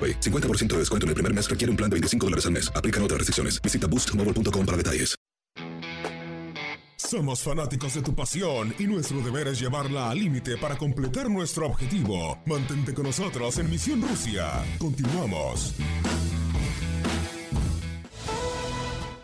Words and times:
AroPay. 0.00 0.20
50% 0.20 0.68
de 0.68 0.78
descuento 0.78 1.04
en 1.04 1.08
el 1.10 1.14
primer 1.14 1.34
mes 1.34 1.50
requiere 1.50 1.70
un 1.70 1.76
plan 1.76 1.90
de 1.90 1.94
25 1.94 2.26
dólares 2.26 2.46
al 2.46 2.52
mes. 2.52 2.72
Aplican 2.74 3.02
otras 3.02 3.18
restricciones. 3.18 3.60
Visita 3.60 3.86
boostmobile.com 3.86 4.64
para 4.64 4.76
detalles. 4.76 5.20
Somos 7.10 7.42
fanáticos 7.42 7.94
de 7.94 8.02
tu 8.02 8.14
pasión 8.14 8.72
y 8.78 8.84
nuestro 8.84 9.20
deber 9.20 9.48
es 9.48 9.58
llevarla 9.58 10.10
al 10.10 10.18
límite 10.20 10.56
para 10.58 10.76
completar 10.76 11.28
nuestro 11.28 11.66
objetivo. 11.66 12.38
Mantente 12.46 12.94
con 12.94 13.06
nosotros 13.06 13.58
en 13.58 13.68
Misión 13.68 14.00
Rusia. 14.00 14.64
Continuamos. 14.78 15.74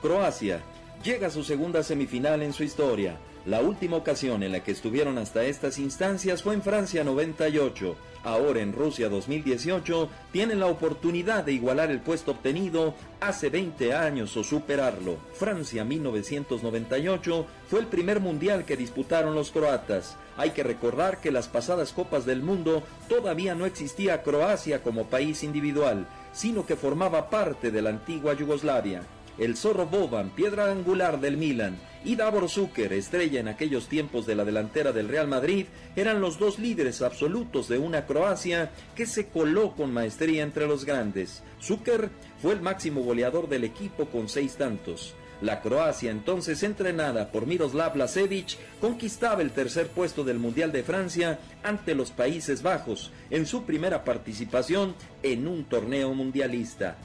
Croacia 0.03 0.65
llega 1.05 1.29
a 1.29 1.31
su 1.31 1.45
segunda 1.45 1.85
semifinal 1.85 2.43
en 2.43 2.53
su 2.53 2.65
historia. 2.65 3.21
La 3.47 3.61
última 3.61 3.97
ocasión 3.97 4.43
en 4.43 4.51
la 4.51 4.65
que 4.65 4.73
estuvieron 4.73 5.19
hasta 5.19 5.45
estas 5.45 5.79
instancias 5.79 6.43
fue 6.43 6.55
en 6.55 6.62
Francia 6.62 7.05
98. 7.05 7.95
Ahora 8.25 8.61
en 8.61 8.73
Rusia 8.73 9.09
2018 9.09 10.09
tienen 10.33 10.59
la 10.59 10.67
oportunidad 10.67 11.45
de 11.45 11.53
igualar 11.53 11.93
el 11.93 12.01
puesto 12.01 12.33
obtenido 12.33 12.95
hace 13.21 13.49
20 13.49 13.95
años 13.95 14.37
o 14.37 14.43
superarlo. 14.43 15.19
Francia 15.33 15.85
1998 15.85 17.47
fue 17.69 17.79
el 17.79 17.87
primer 17.87 18.19
mundial 18.19 18.65
que 18.65 18.77
disputaron 18.77 19.37
los 19.37 19.53
croatas. 19.53 20.17
Hay 20.37 20.51
que 20.51 20.65
recordar 20.65 21.21
que 21.21 21.31
las 21.31 21.47
pasadas 21.47 21.93
Copas 21.93 22.27
del 22.27 22.43
Mundo 22.43 22.83
todavía 23.09 23.55
no 23.55 23.65
existía 23.65 24.25
Croacia 24.25 24.83
como 24.83 25.05
país 25.05 25.45
individual, 25.45 26.09
sino 26.33 26.67
que 26.67 26.75
formaba 26.75 27.31
parte 27.31 27.71
de 27.71 27.81
la 27.81 27.91
antigua 27.91 28.35
Yugoslavia 28.35 29.03
el 29.39 29.57
zorro 29.57 29.87
Boban, 29.87 30.31
piedra 30.31 30.71
angular 30.71 31.21
del 31.21 31.37
Milan, 31.37 31.77
y 32.05 32.15
Davor 32.15 32.49
Zucker, 32.49 32.93
estrella 32.93 33.41
en 33.41 33.49
aquellos 33.49 33.89
tiempos 33.89 34.27
de 34.27 34.37
la 34.37 34.45
delantera 34.45 34.93
del 34.93 35.09
Real 35.09 35.27
Madrid, 35.27 35.67
eran 35.97 36.21
los 36.21 36.39
dos 36.39 36.59
líderes 36.59 37.03
absolutos 37.03 37.69
de 37.69 37.79
una 37.79 38.07
Croacia 38.07 38.71
que 38.95 39.07
se 39.07 39.27
coló 39.27 39.75
con 39.75 39.93
maestría 39.93 40.45
entre 40.45 40.67
los 40.67 40.85
grandes. 40.85 41.43
Zucker 41.61 42.11
fue 42.41 42.53
el 42.53 42.61
máximo 42.61 43.03
goleador 43.03 43.49
del 43.49 43.65
equipo 43.65 44.07
con 44.07 44.29
seis 44.29 44.55
tantos. 44.55 45.15
La 45.43 45.61
Croacia, 45.61 46.11
entonces 46.11 46.63
entrenada 46.63 47.31
por 47.31 47.47
Miroslav 47.47 47.97
Lasevic, 47.97 48.57
conquistaba 48.81 49.43
el 49.43 49.51
tercer 49.51 49.89
puesto 49.89 50.25
del 50.25 50.39
Mundial 50.39 50.73
de 50.73 50.83
Francia 50.83 51.39
ante 51.63 51.95
los 51.95 52.11
Países 52.11 52.63
Bajos 52.63 53.11
en 53.31 53.47
su 53.47 53.65
primera 53.65 54.03
participación 54.05 54.95
en 55.23 55.47
un 55.47 55.65
torneo 55.65 56.15
mundialista. 56.15 56.97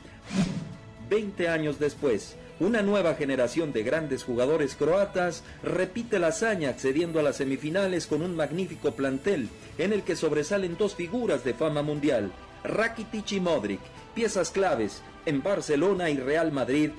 20 1.12 1.50
años 1.50 1.78
después, 1.78 2.38
una 2.62 2.82
nueva 2.82 3.16
generación 3.16 3.74
de 3.74 3.84
grandes 3.84 4.24
jugadores 4.24 4.76
croatas 4.76 5.44
repite 5.62 6.20
la 6.20 6.28
hazaña 6.28 6.70
accediendo 6.70 7.20
a 7.20 7.24
las 7.24 7.36
semifinales 7.36 8.08
con 8.08 8.22
un 8.22 8.34
magnífico 8.34 8.94
plantel 8.94 9.50
en 9.78 9.92
el 9.92 10.04
que 10.04 10.16
sobresalen 10.16 10.78
dos 10.78 10.96
figuras 10.96 11.44
de 11.44 11.54
fama 11.54 11.82
mundial, 11.82 12.32
Rakitic 12.64 13.34
y 13.34 13.42
Modric, 13.42 13.82
piezas 14.16 14.52
claves 14.52 15.02
en 15.26 15.44
Barcelona 15.44 16.10
y 16.10 16.16
Real 16.16 16.54
Madrid 16.54 16.92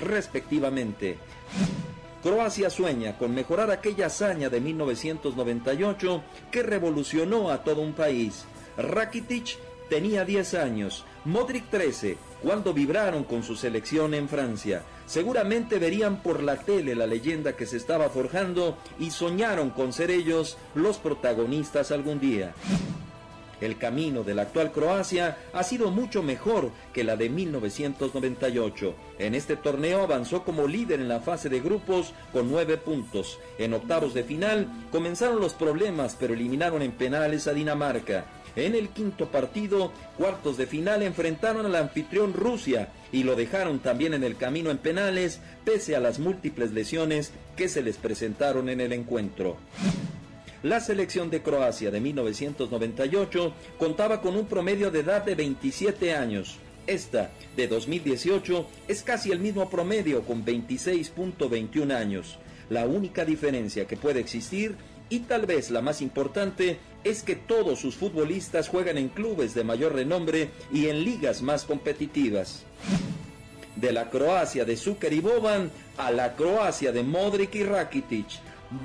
respectivamente. 0.00 1.18
Croacia 2.24 2.70
sueña 2.70 3.16
con 3.18 3.32
mejorar 3.32 3.70
aquella 3.70 4.06
hazaña 4.06 4.48
de 4.48 4.60
1998 4.60 6.22
que 6.50 6.64
revolucionó 6.64 7.50
a 7.50 7.62
todo 7.62 7.82
un 7.82 7.92
país. 7.92 8.46
Rakitic 8.76 9.58
tenía 9.90 10.24
10 10.24 10.54
años, 10.54 11.04
Modric 11.26 11.68
13, 11.68 12.16
cuando 12.42 12.72
vibraron 12.72 13.24
con 13.24 13.42
su 13.42 13.56
selección 13.56 14.14
en 14.14 14.28
Francia. 14.28 14.82
Seguramente 15.04 15.78
verían 15.78 16.22
por 16.22 16.42
la 16.42 16.56
tele 16.56 16.94
la 16.94 17.06
leyenda 17.06 17.56
que 17.56 17.66
se 17.66 17.76
estaba 17.76 18.08
forjando 18.08 18.78
y 18.98 19.10
soñaron 19.10 19.70
con 19.70 19.92
ser 19.92 20.10
ellos 20.10 20.56
los 20.74 20.98
protagonistas 20.98 21.90
algún 21.90 22.20
día. 22.20 22.54
El 23.60 23.76
camino 23.76 24.22
de 24.22 24.34
la 24.34 24.42
actual 24.42 24.72
Croacia 24.72 25.36
ha 25.52 25.62
sido 25.62 25.90
mucho 25.90 26.22
mejor 26.22 26.70
que 26.94 27.04
la 27.04 27.16
de 27.16 27.28
1998. 27.28 28.94
En 29.18 29.34
este 29.34 29.56
torneo 29.56 30.02
avanzó 30.02 30.44
como 30.44 30.66
líder 30.66 31.00
en 31.00 31.08
la 31.08 31.20
fase 31.20 31.50
de 31.50 31.60
grupos 31.60 32.14
con 32.32 32.50
nueve 32.50 32.78
puntos. 32.78 33.38
En 33.58 33.74
octavos 33.74 34.14
de 34.14 34.24
final 34.24 34.66
comenzaron 34.90 35.40
los 35.40 35.52
problemas 35.52 36.16
pero 36.18 36.32
eliminaron 36.32 36.80
en 36.80 36.92
penales 36.92 37.46
a 37.48 37.52
Dinamarca. 37.52 38.24
En 38.56 38.74
el 38.74 38.88
quinto 38.88 39.30
partido, 39.30 39.92
cuartos 40.18 40.56
de 40.56 40.66
final 40.66 41.02
enfrentaron 41.02 41.66
al 41.66 41.76
anfitrión 41.76 42.32
Rusia 42.34 42.88
y 43.12 43.22
lo 43.22 43.36
dejaron 43.36 43.78
también 43.78 44.14
en 44.14 44.24
el 44.24 44.36
camino 44.36 44.70
en 44.70 44.78
penales 44.78 45.40
pese 45.64 45.94
a 45.96 46.00
las 46.00 46.18
múltiples 46.18 46.72
lesiones 46.72 47.32
que 47.56 47.68
se 47.68 47.82
les 47.82 47.96
presentaron 47.96 48.68
en 48.68 48.80
el 48.80 48.92
encuentro. 48.92 49.56
La 50.62 50.80
selección 50.80 51.30
de 51.30 51.42
Croacia 51.42 51.90
de 51.90 52.00
1998 52.00 53.54
contaba 53.78 54.20
con 54.20 54.36
un 54.36 54.46
promedio 54.46 54.90
de 54.90 55.00
edad 55.00 55.24
de 55.24 55.34
27 55.34 56.14
años. 56.14 56.58
Esta 56.86 57.30
de 57.56 57.66
2018 57.66 58.66
es 58.88 59.02
casi 59.02 59.30
el 59.30 59.38
mismo 59.38 59.70
promedio 59.70 60.22
con 60.22 60.44
26.21 60.44 61.94
años. 61.94 62.38
La 62.68 62.86
única 62.86 63.24
diferencia 63.24 63.86
que 63.86 63.96
puede 63.96 64.20
existir 64.20 64.76
y 65.10 65.20
tal 65.20 65.44
vez 65.44 65.70
la 65.70 65.82
más 65.82 66.00
importante 66.00 66.78
es 67.02 67.22
que 67.22 67.34
todos 67.34 67.80
sus 67.80 67.96
futbolistas 67.96 68.68
juegan 68.68 68.96
en 68.96 69.08
clubes 69.08 69.54
de 69.54 69.64
mayor 69.64 69.94
renombre 69.94 70.50
y 70.72 70.86
en 70.86 71.04
ligas 71.04 71.42
más 71.42 71.64
competitivas. 71.64 72.62
De 73.74 73.92
la 73.92 74.08
Croacia 74.08 74.64
de 74.64 74.76
Zucker 74.76 75.12
y 75.12 75.20
Boban 75.20 75.70
a 75.98 76.10
la 76.12 76.36
Croacia 76.36 76.92
de 76.92 77.02
Modric 77.02 77.54
y 77.56 77.64
Rakitic. 77.64 78.26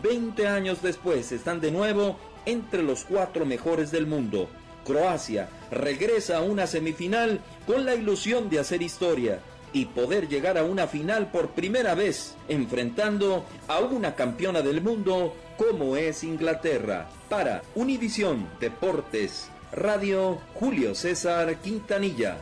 20 0.02 0.48
años 0.48 0.82
después 0.82 1.32
están 1.32 1.62
de 1.62 1.72
nuevo 1.72 2.18
entre 2.46 2.82
los 2.82 3.06
cuatro 3.06 3.46
mejores 3.46 3.92
del 3.92 4.08
mundo. 4.08 4.50
Croacia 4.84 5.50
regresa 5.72 6.38
a 6.38 6.42
una 6.42 6.66
semifinal 6.66 7.40
con 7.68 7.86
la 7.86 7.96
ilusión 7.96 8.50
de 8.50 8.60
hacer 8.60 8.82
historia 8.82 9.42
y 9.74 9.86
poder 9.86 10.28
llegar 10.28 10.58
a 10.58 10.64
una 10.64 10.88
final 10.88 11.32
por 11.32 11.50
primera 11.50 11.96
vez, 11.96 12.36
enfrentando 12.48 13.46
a 13.68 13.80
una 13.80 14.16
campeona 14.16 14.62
del 14.62 14.82
mundo 14.82 15.36
como 15.58 15.96
es 15.96 16.24
Inglaterra. 16.24 17.10
Para 17.30 17.62
Univisión 17.76 18.48
Deportes 18.60 19.50
Radio, 19.72 20.40
Julio 20.54 20.96
César 20.96 21.58
Quintanilla. 21.58 22.38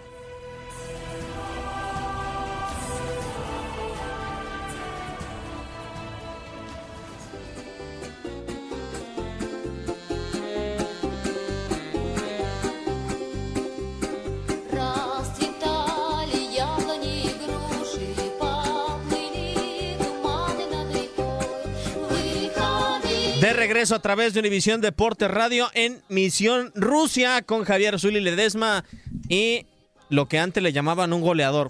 De 23.43 23.51
regreso 23.51 23.93
a 23.95 23.99
través 23.99 24.33
de 24.33 24.39
Univisión 24.39 24.79
Deportes 24.79 25.29
Radio 25.29 25.67
en 25.73 26.01
Misión 26.07 26.71
Rusia 26.75 27.41
con 27.41 27.65
Javier 27.65 27.99
Zuli 27.99 28.21
Ledesma 28.21 28.85
y 29.27 29.65
lo 30.07 30.29
que 30.29 30.39
antes 30.39 30.63
le 30.63 30.71
llamaban 30.71 31.11
un 31.11 31.19
goleador, 31.19 31.69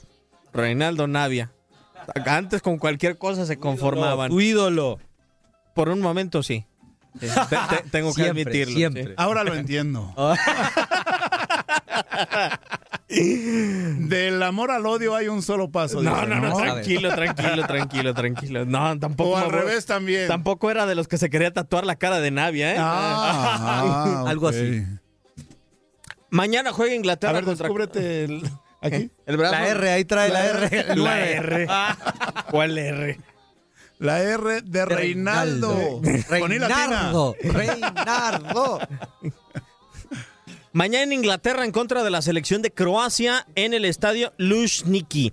Reinaldo 0.53 1.07
Navia. 1.07 1.51
Antes 2.27 2.61
con 2.61 2.77
cualquier 2.77 3.17
cosa 3.17 3.47
se 3.47 3.57
conformaban. 3.57 4.29
Tu 4.29 4.39
ídolo. 4.41 4.99
Por 5.73 5.89
un 5.89 5.99
momento 5.99 6.43
sí. 6.43 6.63
Te- 7.19 7.27
te- 7.27 7.89
tengo 7.89 8.13
que 8.13 8.21
Siempre, 8.21 8.41
admitirlo. 8.43 8.75
siempre. 8.75 9.03
sí. 9.05 9.13
Ahora 9.17 9.43
lo 9.43 9.55
entiendo. 9.55 10.13
Del 13.13 14.41
amor 14.43 14.71
al 14.71 14.85
odio 14.85 15.15
hay 15.15 15.27
un 15.27 15.41
solo 15.41 15.69
paso. 15.69 16.01
No, 16.01 16.13
dice, 16.15 16.27
no, 16.27 16.39
no, 16.41 16.55
tranquilo, 16.57 17.09
tranquilo, 17.13 17.65
tranquilo, 17.67 18.13
tranquilo. 18.13 18.65
No, 18.65 18.97
tampoco. 18.99 19.31
O 19.31 19.37
al 19.37 19.51
revés 19.51 19.85
también. 19.85 20.27
Tampoco 20.27 20.71
era 20.71 20.85
de 20.85 20.95
los 20.95 21.07
que 21.07 21.17
se 21.17 21.29
quería 21.29 21.51
tatuar 21.51 21.85
la 21.85 21.95
cara 21.95 22.19
de 22.19 22.31
Navia, 22.31 22.73
¿eh? 22.73 22.77
Ah, 22.79 24.23
Algo 24.27 24.47
así. 24.47 24.83
Mañana 26.29 26.71
juega 26.73 26.95
Inglaterra 26.95 27.31
A 27.31 27.35
ver, 27.35 27.43
contra. 27.45 27.67
descúbrete 27.67 28.23
el- 28.23 28.49
aquí. 28.81 29.11
El 29.25 29.37
brazo. 29.37 29.53
La 29.53 29.67
R, 29.67 29.91
ahí 29.91 30.05
trae 30.05 30.29
la 30.29 30.45
R. 30.45 30.95
La. 30.95 31.19
R. 31.29 31.67
¿Cuál 32.49 32.77
R? 32.77 33.19
La 33.99 34.21
R 34.21 34.61
de 34.63 34.85
Reinaldo. 34.85 36.01
Con 36.39 36.51
I 36.51 36.59
latina. 36.59 37.11
Mañana 40.75 41.03
en 41.03 41.13
Inglaterra 41.13 41.65
en 41.65 41.71
contra 41.71 42.03
de 42.03 42.09
la 42.09 42.23
selección 42.23 42.63
de 42.63 42.71
Croacia 42.71 43.45
en 43.53 43.75
el 43.75 43.85
estadio 43.85 44.33
Luzhniki. 44.39 45.31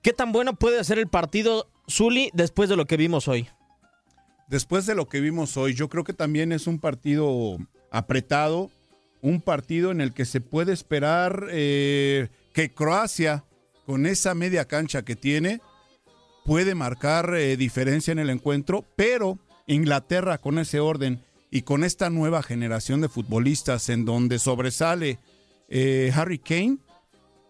¿Qué 0.00 0.12
tan 0.12 0.30
bueno 0.30 0.54
puede 0.54 0.84
ser 0.84 1.00
el 1.00 1.08
partido 1.08 1.68
Zuli 1.90 2.30
después 2.34 2.68
de 2.68 2.76
lo 2.76 2.84
que 2.86 2.96
vimos 2.96 3.26
hoy? 3.26 3.48
Después 4.46 4.86
de 4.86 4.94
lo 4.94 5.08
que 5.08 5.20
vimos 5.20 5.56
hoy, 5.56 5.74
yo 5.74 5.88
creo 5.88 6.04
que 6.04 6.12
también 6.12 6.52
es 6.52 6.68
un 6.68 6.78
partido 6.78 7.58
apretado, 7.90 8.70
un 9.22 9.40
partido 9.40 9.90
en 9.90 10.00
el 10.00 10.14
que 10.14 10.24
se 10.24 10.40
puede 10.40 10.72
esperar 10.72 11.48
eh, 11.50 12.28
que 12.54 12.72
Croacia, 12.72 13.44
con 13.86 14.06
esa 14.06 14.36
media 14.36 14.66
cancha 14.66 15.02
que 15.02 15.16
tiene, 15.16 15.60
puede 16.44 16.76
marcar 16.76 17.34
eh, 17.34 17.56
diferencia 17.56 18.12
en 18.12 18.20
el 18.20 18.30
encuentro, 18.30 18.84
pero 18.94 19.36
Inglaterra 19.66 20.38
con 20.38 20.60
ese 20.60 20.78
orden 20.78 21.24
y 21.50 21.62
con 21.62 21.84
esta 21.84 22.10
nueva 22.10 22.42
generación 22.42 23.00
de 23.00 23.08
futbolistas 23.08 23.88
en 23.88 24.04
donde 24.04 24.38
sobresale 24.38 25.18
eh, 25.68 26.12
Harry 26.14 26.38
Kane, 26.38 26.78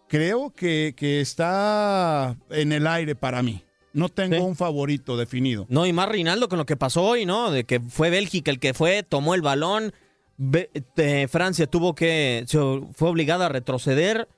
creo 0.08 0.50
que, 0.50 0.94
que 0.96 1.20
está 1.20 2.36
en 2.50 2.72
el 2.72 2.86
aire 2.86 3.14
para 3.14 3.42
mí. 3.42 3.62
No 3.92 4.08
tengo 4.08 4.36
Sí. 4.36 4.42
un 4.42 4.54
favorito 4.56 5.16
definido. 5.16 5.66
No, 5.68 5.86
y 5.86 5.92
más 5.92 6.08
Reinaldo 6.08 6.48
con 6.48 6.58
lo 6.58 6.66
que 6.66 6.76
pasó 6.76 7.02
hoy, 7.02 7.26
¿no? 7.26 7.50
De 7.50 7.64
que 7.64 7.80
fue 7.80 8.10
Bélgica 8.10 8.50
el 8.50 8.60
que 8.60 8.74
fue, 8.74 9.02
tomó 9.02 9.34
el 9.34 9.42
balón, 9.42 9.92
Be- 10.36 10.70
eh, 10.96 11.26
Francia 11.28 11.66
tuvo 11.66 11.94
que, 11.94 12.44
se- 12.46 12.58
fue 12.94 13.08
obligada 13.08 13.46
a 13.46 13.48
retroceder. 13.48 14.28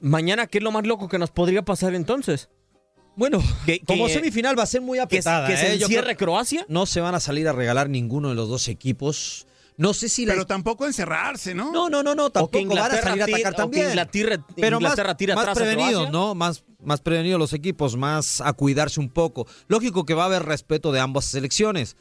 Mañana, 0.00 0.46
¿qué 0.46 0.58
es 0.58 0.64
lo 0.64 0.70
más 0.72 0.86
loco 0.86 1.08
que 1.08 1.18
nos 1.18 1.30
podría 1.30 1.62
pasar 1.62 1.94
entonces? 1.94 2.50
Bueno, 3.16 3.42
Que- 3.66 3.80
como 3.80 4.06
que- 4.06 4.14
semifinal 4.14 4.58
va 4.58 4.64
a 4.64 4.66
ser 4.66 4.80
muy 4.80 4.98
¿Que, 4.98 5.02
apretada. 5.02 5.46
que 5.46 5.56
se 5.56 5.74
¿eh? 5.74 5.80
Creo- 5.86 6.16
Croacia? 6.16 6.64
No 6.68 6.86
se 6.86 7.00
van 7.00 7.14
a 7.14 7.20
salir 7.20 7.46
a 7.48 7.52
regalar 7.52 7.88
ninguno 7.88 8.28
de 8.30 8.34
los 8.34 8.48
dos 8.48 8.68
equipos. 8.68 9.46
No 9.76 9.92
sé 9.92 10.08
si 10.08 10.24
la 10.24 10.34
Pero 10.34 10.46
tampoco 10.46 10.86
encerrarse, 10.86 11.52
¿no? 11.52 11.72
No, 11.72 11.90
no, 11.90 12.02
no, 12.04 12.14
no, 12.14 12.30
tampoco 12.30 12.68
van 12.76 12.92
a 12.92 13.02
salir 13.02 13.22
a 13.22 13.24
atacar 13.24 13.54
también. 13.54 13.88
Inglaterra, 13.88 14.44
Pero 14.54 14.78
más, 14.80 14.90
Inglaterra 14.92 15.16
tira 15.16 15.34
más 15.34 15.42
atrás 15.48 15.56
a 15.56 15.60
prevenidos. 15.60 16.10
¿no? 16.12 16.34
Más, 16.36 16.62
más 16.80 17.00
prevenidos 17.00 17.40
los 17.40 17.52
equipos, 17.52 17.96
más 17.96 18.40
a 18.40 18.52
cuidarse 18.52 19.00
un 19.00 19.08
poco. 19.10 19.48
Lógico 19.66 20.04
que 20.04 20.14
va 20.14 20.22
a 20.22 20.26
haber 20.26 20.44
respeto 20.44 20.92
de 20.92 21.00
ambas 21.00 21.24
selecciones. 21.24 21.96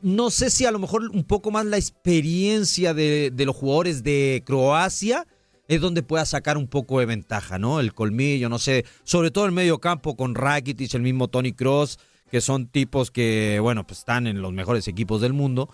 No 0.00 0.30
sé 0.30 0.48
si 0.50 0.64
a 0.64 0.70
lo 0.70 0.78
mejor 0.78 1.10
un 1.10 1.24
poco 1.24 1.50
más 1.50 1.66
la 1.66 1.76
experiencia 1.76 2.94
de, 2.94 3.32
de 3.34 3.44
los 3.46 3.56
jugadores 3.56 4.04
de 4.04 4.44
Croacia 4.46 5.26
es 5.68 5.80
donde 5.80 6.02
pueda 6.02 6.24
sacar 6.24 6.56
un 6.56 6.66
poco 6.66 6.98
de 6.98 7.06
ventaja, 7.06 7.58
¿no? 7.58 7.78
El 7.78 7.94
colmillo, 7.94 8.48
no 8.48 8.58
sé, 8.58 8.84
sobre 9.04 9.30
todo 9.30 9.44
el 9.46 9.52
medio 9.52 9.78
campo 9.78 10.16
con 10.16 10.34
Rakitic, 10.34 10.94
el 10.94 11.02
mismo 11.02 11.28
Tony 11.28 11.52
Cross, 11.52 11.98
que 12.30 12.40
son 12.40 12.66
tipos 12.66 13.10
que, 13.10 13.58
bueno, 13.60 13.86
pues 13.86 14.00
están 14.00 14.26
en 14.26 14.42
los 14.42 14.52
mejores 14.52 14.88
equipos 14.88 15.20
del 15.20 15.34
mundo. 15.34 15.68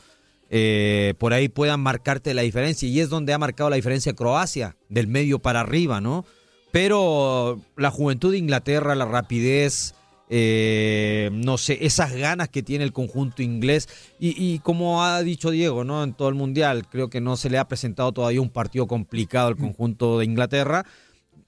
eh, 0.50 1.14
por 1.18 1.32
ahí 1.32 1.48
puedan 1.48 1.80
marcarte 1.80 2.34
la 2.34 2.42
diferencia. 2.42 2.88
Y 2.88 3.00
es 3.00 3.08
donde 3.08 3.32
ha 3.32 3.38
marcado 3.38 3.70
la 3.70 3.76
diferencia 3.76 4.12
Croacia, 4.12 4.76
del 4.88 5.06
medio 5.06 5.38
para 5.38 5.60
arriba, 5.60 6.00
¿no? 6.00 6.24
Pero 6.70 7.60
la 7.76 7.90
juventud 7.90 8.32
de 8.32 8.38
Inglaterra, 8.38 8.94
la 8.94 9.04
rapidez, 9.06 9.94
eh, 10.28 11.30
no 11.32 11.58
sé, 11.58 11.84
esas 11.84 12.12
ganas 12.12 12.48
que 12.48 12.62
tiene 12.62 12.84
el 12.84 12.92
conjunto 12.92 13.42
inglés. 13.42 13.88
Y, 14.18 14.34
y 14.42 14.58
como 14.60 15.04
ha 15.04 15.22
dicho 15.22 15.50
Diego, 15.50 15.84
¿no? 15.84 16.02
En 16.02 16.14
todo 16.14 16.28
el 16.28 16.34
mundial, 16.34 16.86
creo 16.88 17.10
que 17.10 17.20
no 17.20 17.36
se 17.36 17.50
le 17.50 17.58
ha 17.58 17.68
presentado 17.68 18.12
todavía 18.12 18.40
un 18.40 18.50
partido 18.50 18.86
complicado 18.86 19.48
al 19.48 19.56
conjunto 19.56 20.18
de 20.18 20.24
Inglaterra. 20.24 20.84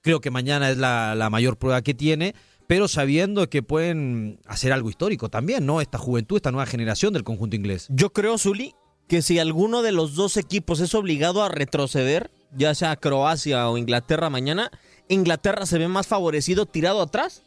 Creo 0.01 0.21
que 0.21 0.31
mañana 0.31 0.69
es 0.69 0.77
la, 0.77 1.15
la 1.15 1.29
mayor 1.29 1.57
prueba 1.57 1.81
que 1.81 1.93
tiene. 1.93 2.35
Pero 2.67 2.89
sabiendo 2.89 3.49
que 3.49 3.63
pueden 3.63 4.41
hacer 4.45 4.73
algo 4.73 4.89
histórico 4.89 5.29
también, 5.29 5.65
¿no? 5.65 5.79
Esta 5.79 5.97
juventud, 5.97 6.35
esta 6.35 6.51
nueva 6.51 6.65
generación 6.65 7.13
del 7.13 7.23
conjunto 7.23 7.55
inglés. 7.55 7.87
Yo 7.89 8.11
creo, 8.11 8.37
Zuli, 8.37 8.75
que 9.07 9.21
si 9.21 9.39
alguno 9.39 9.81
de 9.81 9.93
los 9.93 10.15
dos 10.15 10.35
equipos 10.35 10.81
es 10.81 10.93
obligado 10.93 11.43
a 11.43 11.49
retroceder, 11.49 12.29
ya 12.55 12.75
sea 12.75 12.97
Croacia 12.97 13.69
o 13.69 13.77
Inglaterra 13.77 14.29
mañana, 14.29 14.69
Inglaterra 15.07 15.65
se 15.65 15.77
ve 15.77 15.87
más 15.87 16.07
favorecido 16.07 16.65
tirado 16.65 17.01
atrás 17.01 17.43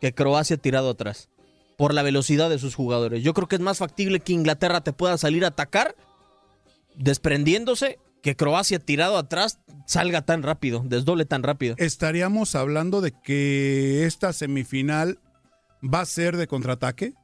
que 0.00 0.14
Croacia 0.14 0.56
tirado 0.56 0.90
atrás. 0.90 1.28
Por 1.76 1.94
la 1.94 2.02
velocidad 2.02 2.50
de 2.50 2.58
sus 2.58 2.74
jugadores. 2.74 3.22
Yo 3.22 3.34
creo 3.34 3.46
que 3.46 3.54
es 3.54 3.60
más 3.60 3.78
factible 3.78 4.18
que 4.18 4.32
Inglaterra 4.32 4.80
te 4.82 4.92
pueda 4.92 5.16
salir 5.16 5.44
a 5.44 5.48
atacar 5.48 5.94
desprendiéndose 6.96 7.98
que 8.20 8.34
Croacia 8.34 8.80
tirado 8.80 9.16
atrás 9.16 9.60
salga 9.86 10.22
tan 10.22 10.42
rápido, 10.42 10.82
desdoble 10.84 11.24
tan 11.24 11.44
rápido. 11.44 11.76
¿Estaríamos 11.78 12.56
hablando 12.56 13.00
de 13.00 13.12
que 13.12 14.04
esta 14.06 14.32
semifinal 14.32 15.20
va 15.82 16.00
a 16.00 16.06
ser 16.06 16.36
de 16.36 16.48
contraataque? 16.48 17.14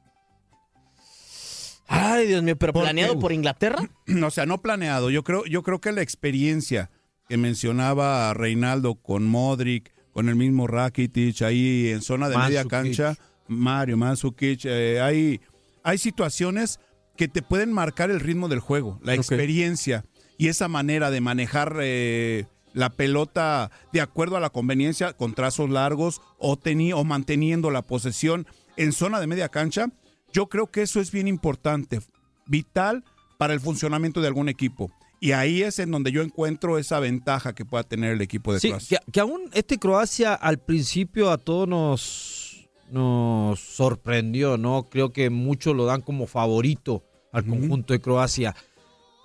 Ay, 1.87 2.27
Dios 2.27 2.41
mío, 2.41 2.55
pero 2.57 2.73
¿Por 2.73 2.83
planeado 2.83 3.13
qué? 3.15 3.19
por 3.19 3.31
Inglaterra. 3.31 3.89
O 4.25 4.31
sea, 4.31 4.45
no 4.45 4.61
planeado. 4.61 5.09
Yo 5.09 5.23
creo, 5.23 5.45
yo 5.45 5.63
creo 5.63 5.81
que 5.81 5.91
la 5.91 6.01
experiencia 6.01 6.89
que 7.27 7.37
mencionaba 7.37 8.33
Reinaldo 8.33 8.95
con 8.95 9.25
Modric, 9.27 9.91
con 10.15 10.29
el 10.29 10.37
mismo 10.37 10.65
Rakitic, 10.65 11.41
ahí 11.41 11.89
en 11.89 12.01
zona 12.01 12.29
de 12.29 12.37
media 12.47 12.61
cancha, 12.69 13.17
Mario 13.49 13.97
Mandzukic, 13.97 14.61
eh, 14.63 15.01
hay, 15.01 15.41
hay 15.83 15.97
situaciones 15.97 16.79
que 17.17 17.27
te 17.27 17.41
pueden 17.41 17.73
marcar 17.73 18.09
el 18.09 18.21
ritmo 18.21 18.47
del 18.47 18.61
juego, 18.61 18.97
la 19.03 19.11
experiencia 19.35 20.05
y 20.37 20.47
esa 20.47 20.69
manera 20.69 21.11
de 21.11 21.19
manejar 21.19 21.75
eh, 21.81 22.45
la 22.73 22.91
pelota 22.91 23.71
de 23.91 23.99
acuerdo 23.99 24.37
a 24.37 24.39
la 24.39 24.49
conveniencia 24.51 25.11
con 25.11 25.33
trazos 25.33 25.69
largos 25.69 26.21
o, 26.39 26.55
teni- 26.57 26.93
o 26.95 27.03
manteniendo 27.03 27.69
la 27.69 27.81
posesión 27.81 28.47
en 28.77 28.93
zona 28.93 29.19
de 29.19 29.27
media 29.27 29.49
cancha. 29.49 29.87
Yo 30.31 30.47
creo 30.47 30.67
que 30.71 30.81
eso 30.81 31.01
es 31.01 31.11
bien 31.11 31.27
importante, 31.27 31.99
vital 32.47 33.03
para 33.37 33.53
el 33.53 33.59
funcionamiento 33.59 34.21
de 34.21 34.27
algún 34.27 34.47
equipo. 34.47 34.93
Y 35.25 35.31
ahí 35.31 35.63
es 35.63 35.79
en 35.79 35.89
donde 35.89 36.11
yo 36.11 36.21
encuentro 36.21 36.77
esa 36.77 36.99
ventaja 36.99 37.53
que 37.53 37.65
pueda 37.65 37.83
tener 37.83 38.11
el 38.13 38.21
equipo 38.21 38.53
de 38.53 38.59
Sí, 38.59 38.67
Croacia. 38.69 38.99
que, 39.05 39.11
que 39.11 39.19
aún 39.19 39.49
este 39.53 39.79
Croacia 39.79 40.35
al 40.35 40.59
principio 40.59 41.31
a 41.31 41.37
todos 41.39 41.67
nos, 41.67 42.69
nos 42.91 43.59
sorprendió, 43.59 44.57
¿no? 44.57 44.87
Creo 44.89 45.11
que 45.11 45.29
muchos 45.31 45.75
lo 45.75 45.85
dan 45.85 46.01
como 46.01 46.27
favorito 46.27 47.03
al 47.31 47.43
conjunto 47.45 47.93
de 47.93 48.01
Croacia. 48.01 48.55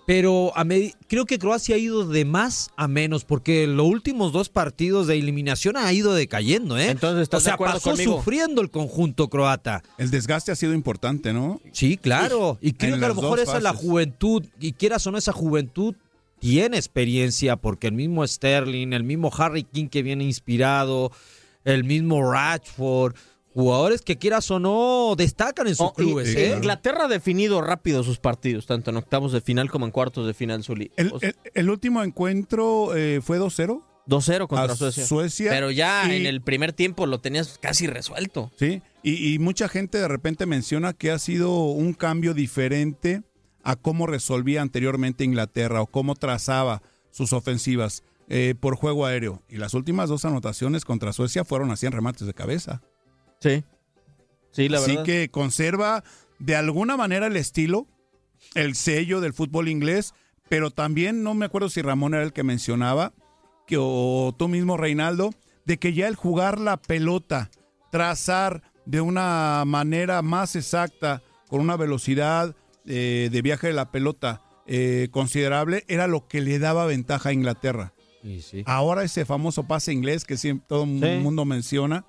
Pero 0.07 0.53
a 0.57 0.65
creo 1.07 1.25
que 1.25 1.39
Croacia 1.39 1.77
ha 1.77 1.79
ido 1.79 2.05
de 2.05 2.25
más 2.25 2.71
a 2.77 2.89
menos, 2.89 3.25
porque 3.25 3.67
los 3.67 3.87
últimos 3.87 4.33
dos 4.33 4.49
partidos 4.49 5.07
de 5.07 5.19
eliminación 5.19 5.77
ha 5.77 5.93
ido 5.93 6.15
decayendo, 6.15 6.77
¿eh? 6.79 6.89
Entonces, 6.91 7.23
¿estás 7.23 7.43
o 7.43 7.45
sea, 7.45 7.51
de 7.53 7.55
acuerdo 7.55 7.75
pasó 7.75 7.91
conmigo? 7.91 8.17
sufriendo 8.17 8.61
el 8.61 8.71
conjunto 8.71 9.29
croata. 9.29 9.83
El 9.99 10.11
desgaste 10.11 10.51
ha 10.51 10.57
sido 10.57 10.75
importante, 10.75 11.33
¿no? 11.33 11.61
Sí, 11.73 11.97
claro. 11.97 12.59
Y 12.61 12.73
creo 12.73 12.95
En 12.95 13.01
que 13.01 13.07
a 13.07 13.09
lo 13.11 13.15
mejor 13.15 13.39
esa 13.39 13.59
es 13.59 13.63
la 13.63 13.75
juventud, 13.75 14.45
y 14.59 14.73
quieras 14.73 15.07
o 15.07 15.13
no, 15.13 15.19
esa 15.19 15.33
juventud 15.33 15.95
tiene 16.41 16.77
experiencia, 16.77 17.57
porque 17.57 17.87
el 17.87 17.93
mismo 17.93 18.27
Sterling, 18.27 18.93
el 18.93 19.05
mismo 19.05 19.31
Harry 19.37 19.63
King 19.63 19.89
que 19.89 20.03
viene 20.03 20.25
inspirado, 20.25 21.13
el 21.65 21.85
mismo 21.85 22.33
Rashford, 22.33 23.15
jugadores 23.55 24.03
que 24.03 24.17
quieras 24.19 24.51
o 24.51 24.59
no 24.59 25.15
destacan 25.17 25.67
en 25.67 25.75
sus 25.75 25.87
Oh, 25.89 25.93
clubes. 25.93 26.33
y 26.35 26.39
¿eh? 26.39 26.55
Inglaterra 26.57 27.05
ha 27.05 27.09
definido 27.09 27.61
rápido 27.61 28.03
sus 28.03 28.19
partidos, 28.19 28.67
tanto 28.67 28.91
en 28.91 28.97
octavos 28.97 29.33
de 29.33 29.41
final 29.41 29.71
como 29.71 29.87
en 29.87 29.91
cuartos 29.93 30.27
de 30.27 30.35
final, 30.35 30.63
Zuli. 30.63 30.91
El, 31.55 31.71
último 31.71 32.03
encuentro 32.03 32.95
eh, 32.97 33.21
fue 33.23 33.39
2-0. 33.41 33.83
2-0 34.07 34.47
contra 34.49 34.75
Suecia. 34.75 35.07
Suecia, 35.07 35.51
Pero 35.51 35.71
ya 35.71 36.05
y- 36.09 36.17
en 36.17 36.27
el 36.27 36.41
primer 36.43 36.73
tiempo 36.73 37.07
lo 37.07 37.21
tenías 37.21 37.59
casi 37.59 37.87
resuelto. 37.87 38.51
Sí, 38.57 38.83
y, 39.03 39.35
y 39.35 39.39
mucha 39.39 39.69
gente 39.69 39.99
de 39.99 40.09
repente 40.09 40.47
menciona 40.47 40.93
que 40.95 41.11
ha 41.11 41.19
sido 41.19 41.51
un 41.67 41.93
cambio 41.93 42.35
diferente 42.35 43.23
a 43.63 43.77
cómo 43.77 44.07
resolvía 44.07 44.63
anteriormente 44.63 45.23
Inglaterra 45.25 45.83
o 45.83 45.87
cómo 45.87 46.15
trazaba 46.15 46.83
sus 47.11 47.33
ofensivas 47.33 48.03
eh, 48.29 48.55
por 48.59 48.75
juego 48.77 49.07
aéreo. 49.07 49.43
Y 49.49 49.57
las 49.59 49.75
últimas 49.75 50.09
dos 50.09 50.25
anotaciones 50.25 50.85
contra 50.85 51.13
Suecia 51.13 51.45
fueron 51.45 51.71
así 51.71 51.87
en 51.87 51.93
remates 51.93 52.27
de 52.27 52.35
cabeza. 52.35 52.81
Sí. 53.41 53.65
Sí, 54.53 54.69
la 54.69 54.79
Así 54.79 54.93
verdad. 54.93 55.05
que 55.05 55.29
conserva 55.31 56.05
de 56.39 56.57
alguna 56.57 56.97
manera 56.97 57.27
el 57.27 57.37
estilo 57.37 57.87
el 58.55 58.75
sello 58.75 59.21
del 59.21 59.33
fútbol 59.33 59.69
inglés, 59.69 60.15
pero 60.49 60.71
también 60.71 61.23
no 61.23 61.35
me 61.35 61.47
acuerdo 61.47 61.69
si 61.69 61.83
Ramón 61.83 62.15
era 62.15 62.23
el 62.23 62.33
que 62.33 62.43
mencionaba, 62.43 63.13
que, 63.67 63.77
o 63.79 64.35
tú 64.37 64.49
mismo, 64.49 64.77
Reinaldo, 64.77 65.31
de 65.65 65.79
que 65.79 65.93
ya 65.93 66.09
el 66.09 66.17
jugar 66.17 66.59
la 66.59 66.77
pelota, 66.77 67.51
trazar 67.91 68.63
de 68.87 69.01
una 69.01 69.63
manera 69.67 70.23
más 70.23 70.57
exacta, 70.57 71.23
con 71.49 71.61
una 71.61 71.77
velocidad 71.77 72.57
eh, 72.87 73.29
de 73.31 73.43
viaje 73.43 73.69
de 73.69 73.73
la 73.73 73.91
pelota 73.91 74.43
eh, 74.67 75.09
considerable, 75.11 75.85
era 75.89 76.07
lo 76.07 76.27
que 76.27 76.41
le 76.41 76.59
daba 76.59 76.87
ventaja 76.87 77.29
a 77.29 77.33
Inglaterra. 77.33 77.93
Ahora 78.67 79.03
ese 79.03 79.25
famoso 79.25 79.67
pase 79.67 79.93
inglés 79.93 80.25
que 80.25 80.37
siempre 80.37 80.67
todo 80.69 80.85
el 80.85 81.21
mundo 81.21 81.45
menciona, 81.45 82.05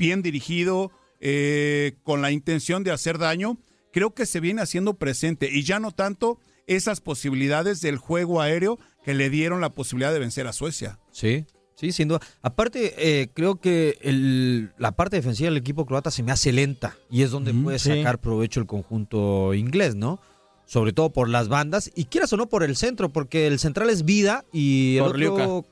bien 0.00 0.22
dirigido, 0.22 0.90
eh, 1.20 1.92
con 2.02 2.22
la 2.22 2.32
intención 2.32 2.82
de 2.82 2.90
hacer 2.90 3.18
daño, 3.18 3.58
creo 3.92 4.14
que 4.14 4.24
se 4.26 4.40
viene 4.40 4.62
haciendo 4.62 4.94
presente 4.94 5.50
y 5.52 5.62
ya 5.62 5.78
no 5.78 5.92
tanto 5.92 6.40
esas 6.66 7.00
posibilidades 7.02 7.82
del 7.82 7.98
juego 7.98 8.40
aéreo 8.40 8.78
que 9.04 9.12
le 9.12 9.28
dieron 9.28 9.60
la 9.60 9.70
posibilidad 9.74 10.12
de 10.12 10.18
vencer 10.18 10.46
a 10.46 10.52
Suecia. 10.54 10.98
Sí, 11.12 11.44
sí, 11.74 11.92
sin 11.92 12.08
duda. 12.08 12.20
Aparte, 12.40 12.94
eh, 12.96 13.28
creo 13.34 13.60
que 13.60 13.98
el- 14.00 14.72
la 14.78 14.92
parte 14.92 15.16
defensiva 15.16 15.50
del 15.50 15.58
equipo 15.58 15.84
croata 15.84 16.10
se 16.10 16.22
me 16.22 16.32
hace 16.32 16.50
lenta 16.52 16.96
y 17.10 17.22
es 17.22 17.30
donde 17.30 17.52
puede 17.52 17.78
sí. 17.78 17.90
sacar 17.90 18.18
provecho 18.20 18.58
el 18.60 18.66
conjunto 18.66 19.52
inglés, 19.52 19.96
¿no? 19.96 20.18
Sobre 20.64 20.92
todo 20.94 21.10
por 21.12 21.28
las 21.28 21.48
bandas 21.48 21.90
y 21.94 22.04
quieras 22.06 22.32
o 22.32 22.36
no 22.38 22.48
por 22.48 22.62
el 22.62 22.76
centro, 22.76 23.10
porque 23.10 23.46
el 23.46 23.58
central 23.58 23.90
es 23.90 24.04
vida 24.04 24.44
y 24.52 24.96
el 24.96 25.02
otro 25.02 25.66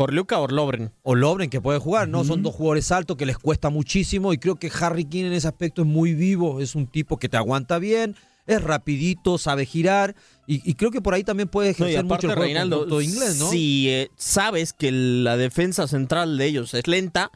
Corliuca 0.00 0.38
o 0.40 0.48
Lobren. 0.48 0.92
o 1.02 1.14
Lobren 1.14 1.50
que 1.50 1.60
puede 1.60 1.78
jugar, 1.78 2.08
¿no? 2.08 2.24
Son 2.24 2.42
dos 2.42 2.54
jugadores 2.54 2.90
altos 2.90 3.18
que 3.18 3.26
les 3.26 3.36
cuesta 3.36 3.68
muchísimo 3.68 4.32
y 4.32 4.38
creo 4.38 4.56
que 4.56 4.72
Harry 4.80 5.04
King 5.04 5.24
en 5.26 5.34
ese 5.34 5.46
aspecto 5.46 5.82
es 5.82 5.88
muy 5.88 6.14
vivo, 6.14 6.62
es 6.62 6.74
un 6.74 6.86
tipo 6.86 7.18
que 7.18 7.28
te 7.28 7.36
aguanta 7.36 7.78
bien, 7.78 8.16
es 8.46 8.62
rapidito, 8.62 9.36
sabe 9.36 9.66
girar 9.66 10.14
y, 10.46 10.66
y 10.68 10.72
creo 10.72 10.90
que 10.90 11.02
por 11.02 11.12
ahí 11.12 11.22
también 11.22 11.50
puede 11.50 11.68
No, 11.68 11.72
ejercer 11.72 11.92
y 11.92 11.96
aparte, 11.96 12.14
mucho 12.14 12.26
el 12.28 12.32
juego 12.32 12.42
Reinaldo, 12.44 13.02
inglés, 13.02 13.38
¿no? 13.38 13.50
si 13.50 13.90
eh, 13.90 14.10
sabes 14.16 14.72
que 14.72 14.90
la 14.90 15.36
defensa 15.36 15.86
central 15.86 16.38
de 16.38 16.46
ellos 16.46 16.72
es 16.72 16.86
lenta, 16.86 17.30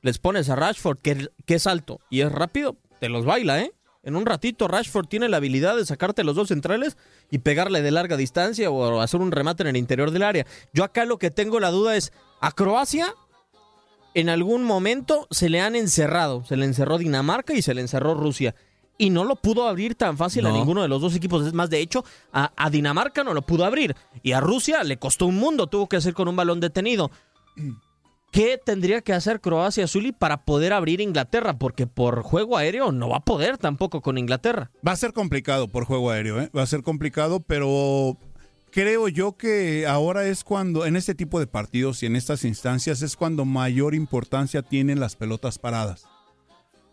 les 0.00 0.20
pones 0.20 0.48
a 0.50 0.54
Rashford, 0.54 0.98
que, 0.98 1.26
que 1.46 1.54
es 1.56 1.66
alto 1.66 1.98
y 2.10 2.20
es 2.20 2.30
rápido, 2.30 2.76
te 3.00 3.08
los 3.08 3.24
baila, 3.24 3.60
¿eh? 3.60 3.72
En 4.02 4.16
un 4.16 4.24
ratito 4.26 4.68
Rashford 4.68 5.06
tiene 5.08 5.28
la 5.28 5.38
habilidad 5.38 5.76
de 5.76 5.84
sacarte 5.84 6.24
los 6.24 6.36
dos 6.36 6.48
centrales 6.48 6.96
y 7.30 7.38
pegarle 7.38 7.82
de 7.82 7.90
larga 7.90 8.16
distancia 8.16 8.70
o 8.70 9.00
hacer 9.00 9.20
un 9.20 9.32
remate 9.32 9.62
en 9.64 9.68
el 9.68 9.76
interior 9.76 10.10
del 10.10 10.22
área. 10.22 10.46
Yo 10.72 10.84
acá 10.84 11.04
lo 11.04 11.18
que 11.18 11.30
tengo 11.30 11.60
la 11.60 11.70
duda 11.70 11.96
es, 11.96 12.12
a 12.40 12.52
Croacia 12.52 13.12
en 14.14 14.28
algún 14.28 14.64
momento 14.64 15.26
se 15.30 15.48
le 15.48 15.60
han 15.60 15.76
encerrado, 15.76 16.44
se 16.44 16.56
le 16.56 16.64
encerró 16.64 16.98
Dinamarca 16.98 17.54
y 17.54 17.62
se 17.62 17.74
le 17.74 17.80
encerró 17.80 18.14
Rusia. 18.14 18.54
Y 18.96 19.10
no 19.10 19.24
lo 19.24 19.36
pudo 19.36 19.68
abrir 19.68 19.94
tan 19.94 20.16
fácil 20.16 20.44
a 20.46 20.48
No. 20.48 20.56
ninguno 20.56 20.82
de 20.82 20.88
los 20.88 21.00
dos 21.00 21.14
equipos. 21.14 21.46
Es 21.46 21.52
más, 21.52 21.70
de 21.70 21.78
hecho, 21.78 22.04
a, 22.32 22.52
a 22.56 22.68
Dinamarca 22.70 23.22
no 23.22 23.32
lo 23.32 23.42
pudo 23.42 23.64
abrir. 23.64 23.94
Y 24.24 24.32
a 24.32 24.40
Rusia 24.40 24.82
le 24.82 24.96
costó 24.98 25.26
un 25.26 25.36
mundo, 25.36 25.68
tuvo 25.68 25.88
que 25.88 25.96
hacer 25.98 26.14
con 26.14 26.26
un 26.26 26.34
balón 26.34 26.58
detenido. 26.58 27.12
¿Qué 28.30 28.60
tendría 28.62 29.00
que 29.00 29.12
hacer 29.12 29.40
Croacia 29.40 29.86
Zuli 29.86 30.12
para 30.12 30.44
poder 30.44 30.72
abrir 30.72 31.00
Inglaterra? 31.00 31.58
Porque 31.58 31.86
por 31.86 32.22
juego 32.22 32.56
aéreo 32.56 32.92
no 32.92 33.08
va 33.08 33.18
a 33.18 33.24
poder 33.24 33.58
tampoco 33.58 34.02
con 34.02 34.18
Inglaterra. 34.18 34.70
Va 34.86 34.92
a 34.92 34.96
ser 34.96 35.12
complicado 35.12 35.68
por 35.68 35.84
juego 35.84 36.10
aéreo, 36.10 36.40
¿eh? 36.40 36.50
va 36.56 36.62
a 36.62 36.66
ser 36.66 36.82
complicado, 36.82 37.40
pero 37.40 38.18
creo 38.70 39.08
yo 39.08 39.36
que 39.36 39.86
ahora 39.86 40.26
es 40.26 40.44
cuando, 40.44 40.84
en 40.84 40.96
este 40.96 41.14
tipo 41.14 41.40
de 41.40 41.46
partidos 41.46 42.02
y 42.02 42.06
en 42.06 42.16
estas 42.16 42.44
instancias, 42.44 43.02
es 43.02 43.16
cuando 43.16 43.44
mayor 43.44 43.94
importancia 43.94 44.62
tienen 44.62 45.00
las 45.00 45.16
pelotas 45.16 45.58
paradas. 45.58 46.06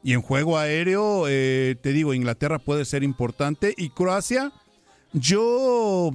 Y 0.04 0.13
en 0.13 0.22
juego 0.22 0.58
aéreo, 0.58 1.25
eh, 1.27 1.75
te 1.82 1.92
digo, 1.92 2.13
Inglaterra 2.13 2.60
puede 2.60 2.86
ser 2.86 3.04
importante 3.04 3.74
y 3.75 3.89
Croacia, 3.89 4.54
yo, 5.13 6.12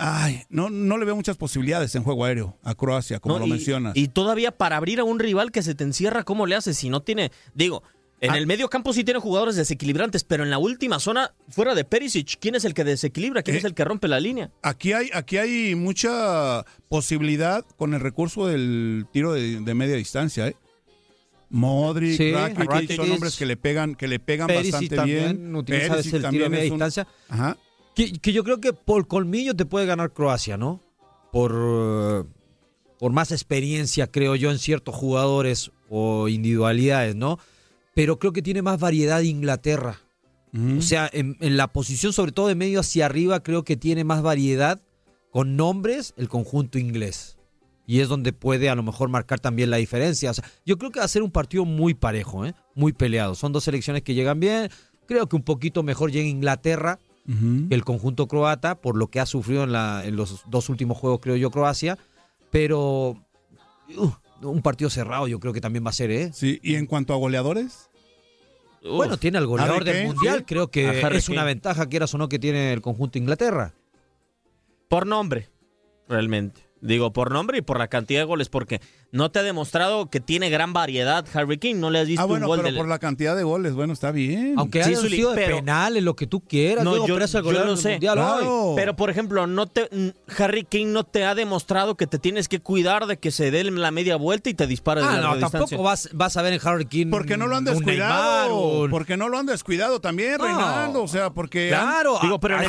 ay, 0.00 0.42
no, 0.48 0.70
no 0.70 0.98
le 0.98 1.04
veo 1.04 1.14
muchas 1.14 1.36
posibilidades 1.36 1.94
en 1.94 2.02
juego 2.02 2.24
aéreo 2.24 2.58
a 2.62 2.74
Croacia, 2.74 3.20
como 3.20 3.34
¿no? 3.34 3.40
lo 3.40 3.46
y, 3.46 3.50
mencionas. 3.50 3.96
Y 3.96 4.08
todavía 4.08 4.50
para 4.50 4.76
abrir 4.76 4.98
a 5.00 5.04
un 5.04 5.18
rival 5.18 5.52
que 5.52 5.62
se 5.62 5.74
te 5.74 5.84
encierra, 5.84 6.24
¿cómo 6.24 6.46
le 6.46 6.56
haces? 6.56 6.76
Si 6.78 6.88
no 6.88 7.02
tiene, 7.02 7.30
digo, 7.54 7.82
en 8.22 8.32
Ah. 8.32 8.38
el 8.38 8.46
medio 8.46 8.68
campo 8.68 8.92
sí 8.92 9.02
tiene 9.04 9.18
jugadores 9.20 9.56
desequilibrantes, 9.56 10.24
pero 10.24 10.42
en 10.44 10.50
la 10.50 10.58
última 10.58 10.98
zona, 11.00 11.32
fuera 11.48 11.74
de 11.74 11.84
Perisic, 11.84 12.36
¿quién 12.38 12.54
es 12.54 12.64
el 12.66 12.74
que 12.74 12.84
desequilibra? 12.84 13.42
¿Quién 13.42 13.56
Eh, 13.56 13.58
es 13.60 13.64
el 13.64 13.72
que 13.74 13.84
rompe 13.84 14.08
la 14.08 14.20
línea? 14.20 14.50
Aquí 14.62 14.92
hay, 14.92 15.08
aquí 15.14 15.38
hay 15.38 15.74
mucha 15.74 16.64
posibilidad 16.90 17.64
con 17.76 17.94
el 17.94 18.00
recurso 18.00 18.46
del 18.46 19.06
tiro 19.12 19.32
de, 19.32 19.60
de 19.60 19.74
media 19.74 19.96
distancia, 19.96 20.48
¿eh? 20.48 20.56
Modric, 21.48 22.16
Sí, 22.16 22.30
Rakitic, 22.32 22.96
son 22.96 23.10
hombres 23.10 23.36
que 23.36 23.44
le 23.46 23.56
pegan, 23.56 23.96
que 23.96 24.06
le 24.06 24.20
pegan 24.20 24.46
Perisic 24.46 24.72
bastante 24.72 24.96
también 24.96 25.36
bien. 25.36 25.56
utiliza 25.56 25.88
Perisic 25.88 26.06
ese 26.14 26.16
tiro 26.16 26.18
de 26.18 26.22
también 26.22 26.50
media 26.52 26.64
es 26.64 26.70
un- 26.70 26.76
distancia. 26.78 27.06
Ajá. 27.28 27.56
Que, 28.00 28.12
que 28.12 28.32
yo 28.32 28.44
creo 28.44 28.62
que 28.62 28.72
por 28.72 29.06
colmillo 29.08 29.54
te 29.54 29.66
puede 29.66 29.84
ganar 29.84 30.14
Croacia, 30.14 30.56
¿no? 30.56 30.80
Por, 31.32 32.26
por 32.98 33.12
más 33.12 33.30
experiencia, 33.30 34.06
creo 34.06 34.36
yo, 34.36 34.50
en 34.50 34.58
ciertos 34.58 34.94
jugadores 34.94 35.70
o 35.90 36.28
individualidades, 36.28 37.14
¿no? 37.14 37.38
Pero 37.94 38.18
creo 38.18 38.32
que 38.32 38.40
tiene 38.40 38.62
más 38.62 38.80
variedad 38.80 39.20
Inglaterra. 39.20 40.00
O 40.78 40.80
sea, 40.80 41.10
en, 41.12 41.36
en 41.40 41.58
la 41.58 41.74
posición, 41.74 42.14
sobre 42.14 42.32
todo 42.32 42.48
de 42.48 42.54
medio 42.54 42.80
hacia 42.80 43.04
arriba, 43.04 43.42
creo 43.42 43.64
que 43.64 43.76
tiene 43.76 44.02
más 44.02 44.22
variedad 44.22 44.80
con 45.30 45.56
nombres 45.56 46.14
el 46.16 46.30
conjunto 46.30 46.78
inglés. 46.78 47.36
Y 47.86 48.00
es 48.00 48.08
donde 48.08 48.32
puede 48.32 48.70
a 48.70 48.74
lo 48.76 48.82
mejor 48.82 49.10
marcar 49.10 49.40
también 49.40 49.68
la 49.68 49.76
diferencia. 49.76 50.30
O 50.30 50.34
sea, 50.34 50.44
yo 50.64 50.78
creo 50.78 50.90
que 50.90 51.00
va 51.00 51.04
a 51.04 51.08
ser 51.08 51.22
un 51.22 51.30
partido 51.30 51.66
muy 51.66 51.92
parejo, 51.92 52.46
¿eh? 52.46 52.54
muy 52.74 52.94
peleado. 52.94 53.34
Son 53.34 53.52
dos 53.52 53.64
selecciones 53.64 54.02
que 54.02 54.14
llegan 54.14 54.40
bien. 54.40 54.70
Creo 55.06 55.28
que 55.28 55.36
un 55.36 55.42
poquito 55.42 55.82
mejor 55.82 56.10
llega 56.10 56.26
Inglaterra 56.26 56.98
el 57.70 57.84
conjunto 57.84 58.26
croata, 58.26 58.74
por 58.80 58.96
lo 58.96 59.06
que 59.08 59.20
ha 59.20 59.26
sufrido 59.26 59.62
en, 59.64 59.72
la- 59.72 60.02
en 60.04 60.16
los 60.16 60.42
dos 60.48 60.68
últimos 60.68 60.98
juegos, 60.98 61.20
creo 61.20 61.36
yo, 61.36 61.50
Croacia. 61.50 61.96
Pero 62.50 63.16
uh, 63.96 64.10
un 64.42 64.62
partido 64.62 64.90
cerrado 64.90 65.28
yo 65.28 65.38
creo 65.38 65.52
que 65.52 65.60
también 65.60 65.84
va 65.86 65.90
a 65.90 65.92
ser, 65.92 66.10
¿eh? 66.10 66.30
Sí, 66.32 66.58
y 66.62 66.74
en 66.74 66.86
cuanto 66.86 67.14
a 67.14 67.16
goleadores, 67.16 67.88
Bueno, 68.82 69.16
tiene 69.18 69.38
al 69.38 69.46
goleador 69.46 69.84
del 69.84 70.06
Mundial. 70.06 70.38
sí. 70.40 70.44
Creo 70.46 70.68
que 70.72 71.02
Harry 71.04 71.18
es 71.18 71.28
una 71.28 71.44
ventaja, 71.44 71.86
quieras 71.88 72.12
o 72.14 72.18
no, 72.18 72.28
que 72.28 72.38
tiene 72.38 72.72
el 72.72 72.80
conjunto 72.80 73.18
Inglaterra. 73.18 73.74
Por 74.88 75.06
nombre, 75.06 75.48
realmente. 76.08 76.62
Digo, 76.80 77.12
por 77.12 77.30
nombre 77.30 77.58
y 77.58 77.62
por 77.62 77.78
la 77.78 77.88
cantidad 77.88 78.20
de 78.20 78.24
goles, 78.24 78.48
porque 78.48 78.80
no 79.12 79.30
te 79.30 79.38
ha 79.40 79.42
demostrado 79.42 80.08
que 80.08 80.20
tiene 80.20 80.50
gran 80.50 80.72
variedad 80.72 81.24
Harry 81.34 81.58
King. 81.58 81.76
No 81.76 81.90
le 81.90 81.98
has 82.00 82.06
visto 82.06 82.22
ah, 82.22 82.26
bueno, 82.26 82.46
un 82.46 82.48
gol 82.50 82.60
pero 82.60 82.72
de... 82.72 82.78
por 82.78 82.88
la 82.88 82.98
cantidad 82.98 83.34
de 83.36 83.42
goles, 83.42 83.72
bueno, 83.74 83.92
está 83.92 84.10
bien. 84.12 84.54
Aunque 84.56 84.84
Sí, 84.84 84.94
Zuli, 84.94 85.16
sido 85.16 85.30
de 85.30 85.36
pero- 85.36 85.56
penales, 85.56 86.02
lo 86.02 86.14
que 86.16 86.26
tú 86.26 86.40
quieras. 86.40 86.84
No, 86.84 86.90
luego, 86.90 87.06
yo, 87.08 87.14
yo 87.18 87.66
del 87.66 87.76
sé. 87.76 87.98
Claro. 87.98 88.74
Pero, 88.76 88.96
por 88.96 89.10
ejemplo, 89.10 89.46
no 89.46 89.66
te, 89.66 89.88
Harry 90.38 90.64
King 90.64 90.86
no 90.92 91.04
te 91.04 91.24
ha 91.24 91.34
demostrado 91.34 91.96
que 91.96 92.06
te 92.06 92.18
tienes 92.18 92.48
que 92.48 92.60
cuidar 92.60 93.06
de 93.06 93.18
que 93.18 93.30
se 93.30 93.50
dé 93.50 93.64
la 93.64 93.90
media 93.90 94.16
vuelta 94.16 94.50
y 94.50 94.54
te 94.54 94.66
dispare 94.66 95.00
de 95.00 95.06
Ah, 95.06 95.12
larga 95.12 95.28
no, 95.28 95.34
distancia. 95.34 95.58
tampoco 95.60 95.82
vas, 95.82 96.08
vas 96.12 96.36
a 96.36 96.42
ver 96.42 96.52
en 96.54 96.60
Harry 96.62 96.86
King 96.86 97.08
Porque 97.10 97.36
no 97.36 97.46
lo 97.46 97.56
han 97.56 97.64
descuidado. 97.64 98.82
un- 98.82 98.90
Porque 98.90 99.16
no 99.16 99.28
lo 99.28 99.38
han 99.38 99.46
descuidado 99.46 100.00
también, 100.00 100.38
No. 100.38 100.44
Reinaldo. 100.44 101.02
O 101.02 101.08
sea, 101.08 101.30
porque. 101.30 101.74
han- 101.74 101.80
Claro, 101.80 102.18
Digo, 102.22 102.40
pero 102.40 102.58
sí 102.60 102.66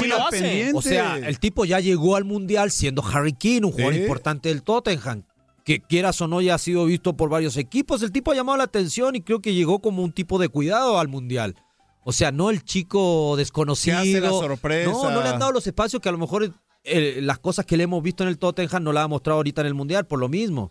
muy 0.00 0.08
lo 0.08 0.26
hace. 0.26 0.72
O 0.74 0.82
sea, 0.82 1.18
el 1.18 1.38
tipo 1.38 1.64
ya 1.64 1.80
llegó 1.80 2.16
al 2.16 2.24
Mundial 2.24 2.70
siendo 2.70 3.04
Harry 3.04 3.32
King, 3.32 3.62
un 3.64 3.72
jugador 3.72 3.94
importante 3.94 4.48
del 4.48 4.62
Tottenham. 4.62 5.22
Que 5.64 5.80
quieras 5.80 6.20
o 6.20 6.28
no 6.28 6.40
ya 6.40 6.54
ha 6.54 6.58
sido 6.58 6.84
visto 6.84 7.16
por 7.16 7.30
varios 7.30 7.56
equipos. 7.56 8.02
El 8.02 8.12
tipo 8.12 8.32
ha 8.32 8.34
llamado 8.34 8.58
la 8.58 8.64
atención 8.64 9.16
y 9.16 9.22
creo 9.22 9.40
que 9.40 9.54
llegó 9.54 9.80
como 9.80 10.02
un 10.02 10.12
tipo 10.12 10.38
de 10.38 10.48
cuidado 10.48 10.98
al 10.98 11.08
Mundial. 11.08 11.56
O 12.04 12.12
sea, 12.12 12.32
no 12.32 12.50
el 12.50 12.62
chico 12.64 13.34
desconocido. 13.36 13.98
Hace 13.98 14.20
la 14.20 14.28
sorpresa. 14.28 14.90
No, 14.90 15.10
no 15.10 15.22
le 15.22 15.30
han 15.30 15.38
dado 15.38 15.52
los 15.52 15.66
espacios 15.66 16.02
que 16.02 16.10
a 16.10 16.12
lo 16.12 16.18
mejor 16.18 16.52
eh, 16.84 17.20
las 17.22 17.38
cosas 17.38 17.64
que 17.64 17.78
le 17.78 17.84
hemos 17.84 18.02
visto 18.02 18.22
en 18.22 18.28
el 18.28 18.38
Tottenham 18.38 18.82
no 18.82 18.92
las 18.92 19.04
ha 19.04 19.08
mostrado 19.08 19.38
ahorita 19.38 19.62
en 19.62 19.68
el 19.68 19.74
Mundial, 19.74 20.06
por 20.06 20.18
lo 20.18 20.28
mismo. 20.28 20.70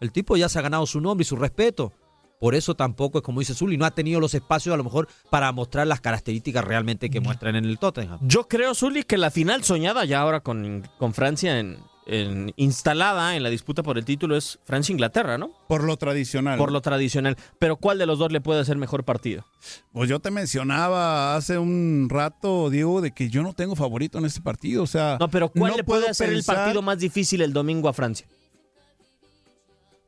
El 0.00 0.12
tipo 0.12 0.36
ya 0.36 0.48
se 0.48 0.58
ha 0.58 0.62
ganado 0.62 0.86
su 0.86 1.00
nombre 1.00 1.22
y 1.22 1.24
su 1.24 1.36
respeto. 1.36 1.92
Por 2.38 2.54
eso 2.54 2.74
tampoco 2.74 3.18
es 3.18 3.24
como 3.24 3.40
dice 3.40 3.54
Zuli, 3.54 3.76
no 3.76 3.84
ha 3.84 3.90
tenido 3.90 4.20
los 4.20 4.34
espacios 4.34 4.72
a 4.72 4.76
lo 4.76 4.84
mejor 4.84 5.08
para 5.28 5.50
mostrar 5.50 5.88
las 5.88 6.00
características 6.00 6.64
realmente 6.64 7.10
que 7.10 7.20
muestran 7.20 7.56
en 7.56 7.64
el 7.64 7.78
Tottenham. 7.78 8.20
Yo 8.22 8.46
creo, 8.46 8.74
Zuli, 8.74 9.02
que 9.02 9.18
la 9.18 9.32
final 9.32 9.64
soñada 9.64 10.04
ya 10.04 10.20
ahora 10.20 10.40
con, 10.40 10.88
con 10.98 11.14
Francia 11.14 11.58
en, 11.58 11.78
en- 12.08 12.52
instalada 12.56 13.36
en 13.36 13.42
la 13.42 13.50
disputa 13.50 13.82
por 13.82 13.98
el 13.98 14.04
título 14.04 14.36
es 14.36 14.58
Francia-Inglaterra, 14.64 15.38
¿no? 15.38 15.52
Por 15.68 15.84
lo 15.84 15.96
tradicional. 15.96 16.58
Por 16.58 16.72
lo 16.72 16.80
tradicional. 16.80 17.36
Pero 17.58 17.76
¿cuál 17.76 17.98
de 17.98 18.06
los 18.06 18.18
dos 18.18 18.32
le 18.32 18.40
puede 18.40 18.60
hacer 18.60 18.76
mejor 18.76 19.04
partido? 19.04 19.44
Pues 19.92 20.08
yo 20.08 20.18
te 20.18 20.30
mencionaba 20.30 21.36
hace 21.36 21.58
un 21.58 22.08
rato, 22.10 22.70
Diego, 22.70 23.00
de 23.00 23.12
que 23.12 23.28
yo 23.30 23.42
no 23.42 23.52
tengo 23.52 23.76
favorito 23.76 24.18
en 24.18 24.24
este 24.24 24.40
partido. 24.40 24.82
O 24.82 24.86
sea, 24.86 25.16
No, 25.20 25.28
pero 25.28 25.48
¿cuál 25.50 25.72
no 25.72 25.76
le 25.76 25.84
puede 25.84 26.08
hacer 26.08 26.30
el 26.32 26.42
partido 26.44 26.82
más 26.82 26.98
difícil 26.98 27.40
el 27.42 27.52
domingo 27.52 27.88
a 27.88 27.92
Francia? 27.92 28.26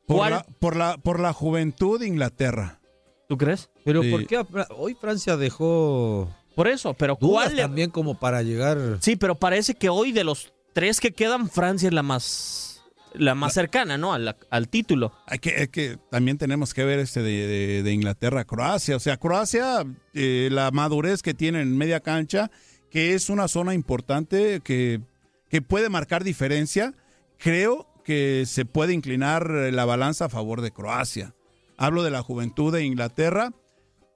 por 0.06 0.16
¿Cuál? 0.16 0.30
la, 0.32 0.42
por 0.58 0.76
la 0.76 0.96
por 0.98 1.20
la 1.20 1.32
juventud 1.32 2.00
de 2.00 2.06
Inglaterra. 2.08 2.80
¿Tú 3.28 3.36
crees? 3.38 3.70
Pero 3.84 4.02
Sí. 4.02 4.10
¿por 4.10 4.26
qué 4.26 4.44
hoy 4.76 4.94
Francia 4.94 5.36
dejó 5.36 6.28
Por 6.56 6.66
eso, 6.66 6.94
pero 6.94 7.16
dudas 7.20 7.44
¿cuál 7.44 7.56
le- 7.56 7.62
también 7.62 7.90
como 7.90 8.18
para 8.18 8.42
llegar? 8.42 8.98
Sí, 9.00 9.14
pero 9.14 9.36
parece 9.36 9.74
que 9.76 9.88
hoy 9.88 10.10
de 10.10 10.24
los 10.24 10.52
tres 10.72 11.00
que 11.00 11.12
quedan, 11.12 11.48
Francia 11.50 11.88
es 11.88 11.94
la 11.94 12.02
más, 12.02 12.82
la 13.14 13.34
más 13.34 13.54
cercana, 13.54 13.98
¿no? 13.98 14.12
Al, 14.12 14.36
al 14.50 14.68
título. 14.68 15.12
Hay 15.26 15.38
que, 15.38 15.50
hay 15.56 15.68
que 15.68 15.98
también 16.10 16.38
tenemos 16.38 16.74
que 16.74 16.84
ver 16.84 16.98
este 16.98 17.22
de, 17.22 17.46
de- 17.46 17.82
de 17.82 17.92
Inglaterra, 17.92 18.44
Croacia. 18.44 18.96
O 18.96 19.00
sea, 19.00 19.16
Croacia, 19.16 19.84
eh, 20.14 20.48
la 20.52 20.70
madurez 20.70 21.22
que 21.22 21.34
tiene 21.34 21.60
en 21.60 21.76
media 21.76 22.00
cancha, 22.00 22.50
que 22.90 23.14
es 23.14 23.30
una 23.30 23.48
zona 23.48 23.74
importante 23.74 24.60
que, 24.60 25.00
que 25.48 25.62
puede 25.62 25.88
marcar 25.88 26.24
diferencia. 26.24 26.94
Creo 27.38 27.86
que 28.04 28.44
se 28.46 28.64
puede 28.64 28.92
inclinar 28.92 29.48
la 29.50 29.84
balanza 29.84 30.24
a 30.26 30.28
favor 30.28 30.60
de 30.60 30.72
Croacia. 30.72 31.34
Hablo 31.76 32.02
de 32.02 32.10
la 32.10 32.22
juventud 32.22 32.72
de 32.72 32.84
Inglaterra, 32.84 33.52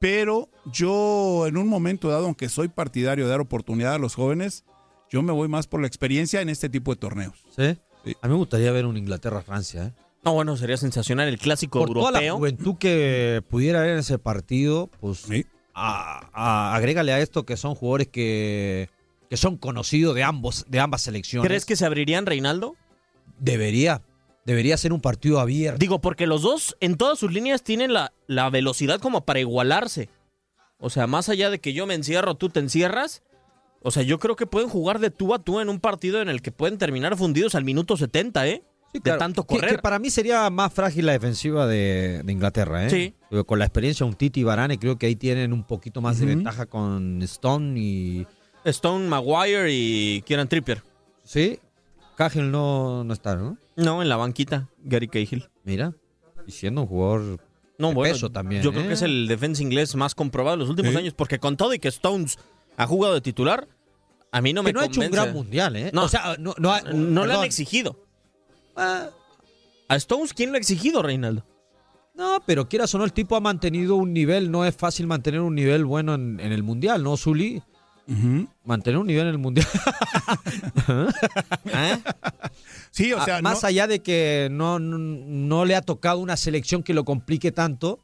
pero 0.01 0.51
yo 0.71 1.47
en 1.47 1.57
un 1.57 1.67
momento 1.69 2.09
dado, 2.09 2.27
aunque 2.27 2.49
soy 2.49 2.69
partidario 2.69 3.25
de 3.25 3.31
dar 3.31 3.41
oportunidad 3.41 3.95
a 3.95 3.99
los 3.99 4.15
jóvenes, 4.15 4.65
yo 5.15 5.23
me 5.23 5.33
voy 5.33 5.47
más 5.47 5.69
por 5.69 5.81
la 5.81 5.87
experiencia 5.87 6.41
en 6.41 6.49
este 6.49 6.69
tipo 6.69 6.93
de 6.93 7.01
torneos. 7.01 7.35
¿Sí? 7.57 7.63
A 8.21 8.27
mí 8.27 8.33
me 8.33 8.35
gustaría 8.35 8.73
ver 8.73 8.85
un 8.85 8.97
Inglaterra-Francia. 8.97 9.85
¿eh? 9.87 9.93
No, 10.25 10.33
bueno, 10.35 10.57
sería 10.57 10.77
sensacional 10.77 11.29
el 11.29 11.39
clásico 11.39 11.79
Por 11.79 11.89
europeo. 11.91 12.09
toda 12.11 12.21
la 12.21 12.33
juventud 12.33 12.77
que 12.79 13.41
pudiera 13.49 13.79
haber 13.79 13.93
en 13.93 13.99
ese 14.01 14.19
partido, 14.19 14.91
pues 15.01 15.25
a- 15.73 16.29
a- 16.33 16.75
agrégale 16.75 17.13
a 17.13 17.21
esto 17.21 17.45
que 17.47 17.57
son 17.57 17.77
jugadores 17.77 18.09
que, 18.09 18.89
que 19.31 19.37
son 19.37 19.57
conocidos 19.57 20.17
de 20.17 20.25
ambos 20.25 20.65
de 20.69 20.81
ambas 20.81 21.03
selecciones. 21.03 21.47
¿Crees 21.47 21.65
que 21.65 21.77
se 21.77 21.87
abrirían, 21.87 22.27
Reinaldo? 22.27 22.75
Debería. 23.39 24.03
Debería 24.45 24.77
ser 24.77 24.93
un 24.93 25.01
partido 25.01 25.39
abierto. 25.41 25.79
Digo, 25.79 26.01
porque 26.01 26.27
los 26.27 26.43
dos 26.43 26.77
en 26.81 26.97
todas 26.97 27.19
sus 27.21 27.33
líneas 27.33 27.63
tienen 27.63 27.93
la, 27.93 28.13
la 28.27 28.51
velocidad 28.51 29.01
como 29.01 29.25
para 29.25 29.41
igualarse. 29.41 30.09
O 30.79 30.91
sea, 30.91 31.07
más 31.07 31.29
allá 31.31 31.49
de 31.51 31.61
que 31.61 31.73
yo 31.73 31.87
me 31.87 31.95
encierro, 31.95 32.35
tú 32.35 32.49
te 32.51 32.61
encierras. 32.61 33.23
O 33.87 33.91
sea, 33.91 34.03
yo 34.03 34.19
creo 34.19 34.35
que 34.35 34.47
pueden 34.47 34.71
jugar 34.71 34.99
de 34.99 35.11
tú 35.11 35.35
a 35.35 35.39
tú 35.39 35.61
en 35.61 35.69
un 35.69 35.79
partido 35.79 36.23
en 36.23 36.31
el 36.31 36.41
que 36.41 36.51
pueden 36.51 36.79
terminar 36.79 37.19
fundidos 37.19 37.55
al 37.55 37.65
minuto 37.65 37.99
70, 37.99 38.49
¿eh? 38.49 38.65
de 38.95 39.01
Claro, 39.01 39.19
tanto 39.19 39.45
correr. 39.45 39.77
Que, 39.77 39.79
para 39.79 39.99
mí 39.99 40.09
sería 40.09 40.49
más 40.49 40.73
frágil 40.73 41.05
la 41.05 41.13
defensiva 41.13 41.67
de, 41.67 42.23
de 42.25 42.33
Inglaterra, 42.33 42.87
¿eh? 42.87 42.91
Sí. 42.91 43.15
Con 43.45 43.59
la 43.59 43.67
experiencia 43.67 44.07
un 44.07 44.15
Titi 44.15 44.41
y 44.41 44.43
Varane, 44.43 44.79
creo 44.79 44.97
que 44.97 45.05
ahí 45.05 45.17
tienen 45.17 45.53
un 45.53 45.65
poquito 45.65 46.01
más 46.01 46.19
de 46.19 46.27
ventaja 46.27 46.65
con 46.65 47.21
Stone 47.23 47.79
y. 47.79 48.27
Stone, 48.65 49.07
Maguire 49.07 49.71
y 49.71 50.23
Kieran 50.23 50.49
Trippier. 50.49 50.83
Sí. 51.23 51.59
Cahill 52.17 52.51
no, 52.51 53.05
no 53.05 53.13
está, 53.13 53.37
¿no? 53.37 53.59
No, 53.77 54.01
en 54.01 54.09
la 54.09 54.17
banquita, 54.17 54.71
Gary 54.83 55.09
Cahill. 55.09 55.51
Mira. 55.63 55.93
Y 56.47 56.53
siendo 56.53 56.83
un 56.83 56.87
jugador 56.87 57.41
No, 57.77 57.89
de 57.89 57.95
bueno, 57.95 58.15
peso 58.15 58.31
también. 58.31 58.63
Yo 58.63 58.71
creo 58.71 58.85
¿eh? 58.85 58.89
que 58.89 58.95
es 58.95 59.03
el 59.03 59.29
defensa 59.29 59.63
inglés 59.63 59.95
más 59.97 60.15
comprobado 60.15 60.55
en 60.55 60.61
los 60.61 60.71
últimos 60.71 60.97
años, 60.97 61.13
porque 61.13 61.39
con 61.39 61.59
todo 61.59 61.75
y 61.75 61.79
que 61.79 61.89
Stones 61.89 62.39
ha 62.77 62.87
jugado 62.87 63.15
de 63.15 63.21
titular, 63.21 63.69
a 64.37 64.41
mí 64.43 64.53
no 64.53 64.63
Que 64.63 64.67
me 64.67 64.73
no 64.73 64.81
ha 64.81 64.85
hecho 64.87 65.01
un 65.01 65.07
convence. 65.07 65.23
gran 65.25 65.35
mundial, 65.35 65.77
¿eh? 65.77 65.91
No, 65.93 66.05
O 66.05 66.09
sea, 66.09 66.37
no, 66.39 66.55
no, 66.59 66.73
ha- 66.73 66.81
no 66.83 67.25
le 67.25 67.35
han 67.35 67.45
exigido. 67.45 67.97
¿A 68.77 69.11
Stones 69.97 70.33
quién 70.35 70.51
lo 70.51 70.57
ha 70.57 70.59
exigido, 70.59 71.03
Reinaldo? 71.03 71.45
No, 72.17 72.43
pero 72.47 72.69
quieras 72.69 72.95
o 72.95 72.99
no, 72.99 73.05
el 73.05 73.13
tipo 73.13 73.37
ha 73.37 73.41
mantenido 73.41 73.97
un 73.97 74.13
nivel, 74.13 74.51
no 74.51 74.65
es 74.65 74.75
fácil 74.77 75.07
mantener 75.07 75.41
un 75.41 75.55
nivel 75.55 75.85
bueno 75.85 76.15
en, 76.15 76.39
en 76.41 76.53
el 76.53 76.63
mundial, 76.63 77.03
¿no, 77.03 77.17
Zuli? 77.17 77.63
Mantener 78.65 78.99
un 78.99 79.07
nivel 79.07 79.27
en 79.29 79.33
el 79.33 79.39
mundial. 79.39 79.67
Sí, 82.91 83.13
o 83.13 83.25
sea, 83.25 83.39
Ah, 83.39 83.43
más 83.43 83.63
no- 83.63 83.69
allá 83.69 83.87
de 83.87 84.01
que 84.03 84.49
no, 84.51 84.79
no, 84.79 84.99
no 84.99 85.65
le 85.65 85.75
ha 85.75 85.83
tocado 85.83 86.19
una 86.19 86.37
selección 86.37 86.83
que 86.83 86.95
lo 86.95 87.05
complique 87.05 87.51
tanto, 87.51 87.99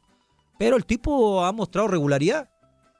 pero 0.59 0.75
el 0.75 0.85
tipo 0.85 1.45
ha 1.45 1.51
mostrado 1.53 1.87
regularidad. 1.87 2.49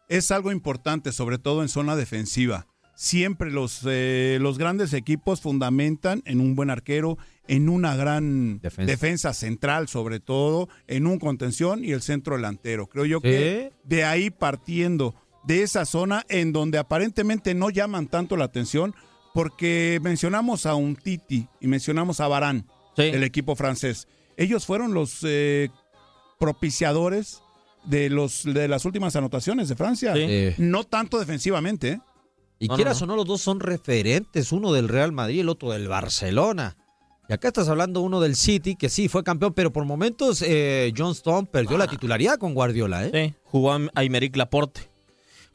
es 0.08 0.32
algo 0.32 0.52
importante, 0.52 1.12
sobre 1.12 1.38
todo 1.38 1.62
en 1.62 1.70
zona 1.70 1.96
defensiva. 1.96 2.68
Siempre 3.02 3.50
los, 3.50 3.82
eh, 3.88 4.38
los 4.40 4.60
grandes 4.60 4.94
equipos 4.94 5.42
fundamentan 5.42 6.22
en 6.24 6.40
un 6.40 6.56
buen 6.56 6.70
arquero, 6.70 7.18
en 7.48 7.68
una 7.68 7.96
gran 7.96 8.62
defensa. 8.62 9.34
central, 9.34 9.88
sobre 9.88 10.20
todo, 10.20 10.70
en 10.86 11.08
un 11.08 11.18
contención 11.18 11.84
y 11.84 11.94
el 11.94 12.04
centro 12.04 12.36
delantero. 12.36 12.86
Creo 12.86 13.06
yo 13.06 13.20
que 13.20 13.74
de 13.84 14.04
ahí 14.04 14.30
partiendo 14.30 15.16
de 15.44 15.64
esa 15.64 15.86
zona 15.86 16.28
en 16.30 16.54
donde 16.54 16.78
aparentemente 16.78 17.56
no 17.56 17.72
llaman 17.72 18.06
tanto 18.06 18.38
la 18.38 18.46
atención, 18.46 18.94
porque 19.34 20.00
mencionamos 20.04 20.68
a 20.68 20.76
un 20.76 20.96
Titi 20.96 21.48
y 21.60 21.66
mencionamos 21.66 22.20
a 22.20 22.28
Barán, 22.28 22.68
del 22.96 23.24
equipo 23.24 23.56
francés. 23.56 24.08
Ellos 24.38 24.68
fueron 24.68 24.94
los 24.94 25.22
eh, 25.24 25.70
propiciadores 26.38 27.42
de 27.84 28.12
los 28.12 28.44
de 28.44 28.68
las 28.68 28.86
últimas 28.86 29.16
anotaciones 29.16 29.70
de 29.70 29.76
Francia. 29.76 30.14
Sí. 30.14 30.54
No 30.60 30.84
tanto 30.84 31.18
defensivamente. 31.18 31.94
¿eh? 31.94 32.02
Y 32.62 32.68
quieras 32.68 33.02
o 33.02 33.08
no, 33.08 33.16
los 33.16 33.26
dos 33.26 33.42
son 33.42 33.60
referentes, 33.60 34.52
uno 34.52 34.72
del 34.72 34.88
Real 34.88 35.12
Madrid 35.12 35.38
y 35.38 35.40
el 35.40 35.50
otro 35.50 35.72
del 35.72 35.88
Barcelona. 35.88 36.78
Y 37.28 37.34
acá 37.34 37.48
estás 37.48 37.68
hablando 37.70 38.02
uno 38.02 38.20
del 38.20 38.36
City, 38.36 38.76
que 38.76 38.88
sí 38.88 39.08
fue 39.08 39.24
campeón, 39.24 39.54
pero 39.56 39.74
por 39.74 39.84
momentos 39.86 40.44
eh, 40.46 40.94
John 40.96 41.14
Stone 41.14 41.48
perdió 41.52 41.80
la 41.80 41.88
titularidad 41.88 42.38
con 42.38 42.54
Guardiola. 42.54 43.04
¿eh? 43.08 43.12
Sí, 43.12 43.34
jugó 43.46 43.74
a 43.74 43.80
Aymeric 43.96 44.36
Laporte. 44.36 44.92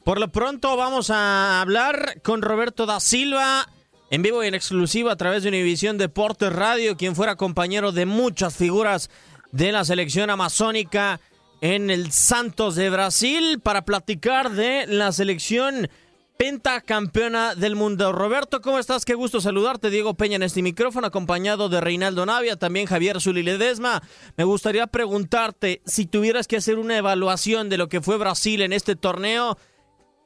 Por 0.03 0.19
lo 0.19 0.33
pronto 0.33 0.75
vamos 0.75 1.09
a 1.09 1.61
hablar 1.61 2.21
con 2.23 2.41
Roberto 2.41 2.85
da 2.85 2.99
Silva 2.99 3.69
en 4.09 4.21
vivo 4.21 4.43
y 4.43 4.47
en 4.47 4.55
exclusiva 4.55 5.13
a 5.13 5.15
través 5.15 5.43
de 5.43 5.49
Univisión 5.49 5.97
Deportes 5.97 6.51
Radio, 6.51 6.97
quien 6.97 7.15
fuera 7.15 7.37
compañero 7.37 7.93
de 7.93 8.05
muchas 8.05 8.53
figuras 8.53 9.09
de 9.53 9.71
la 9.71 9.85
selección 9.85 10.29
amazónica 10.29 11.21
en 11.61 11.89
el 11.89 12.11
Santos 12.11 12.75
de 12.75 12.89
Brasil 12.89 13.61
para 13.63 13.85
platicar 13.85 14.51
de 14.51 14.87
la 14.87 15.13
selección 15.13 15.89
pentacampeona 16.37 17.55
del 17.55 17.75
mundo. 17.75 18.11
Roberto, 18.11 18.61
¿cómo 18.61 18.79
estás? 18.79 19.05
Qué 19.05 19.15
gusto 19.15 19.41
saludarte. 19.41 19.89
Diego 19.89 20.13
Peña 20.13 20.35
en 20.35 20.43
este 20.43 20.61
micrófono, 20.61 21.07
acompañado 21.07 21.69
de 21.69 21.81
Reinaldo 21.81 22.25
Navia, 22.25 22.55
también 22.55 22.85
Javier 22.85 23.19
Zuli 23.19 23.43
Ledesma. 23.43 24.01
Me 24.37 24.43
gustaría 24.43 24.87
preguntarte, 24.87 25.81
si 25.85 26.05
tuvieras 26.07 26.47
que 26.47 26.57
hacer 26.57 26.79
una 26.79 26.97
evaluación 26.97 27.69
de 27.69 27.77
lo 27.77 27.87
que 27.87 28.01
fue 28.01 28.17
Brasil 28.17 28.61
en 28.61 28.73
este 28.73 28.95
torneo, 28.95 29.57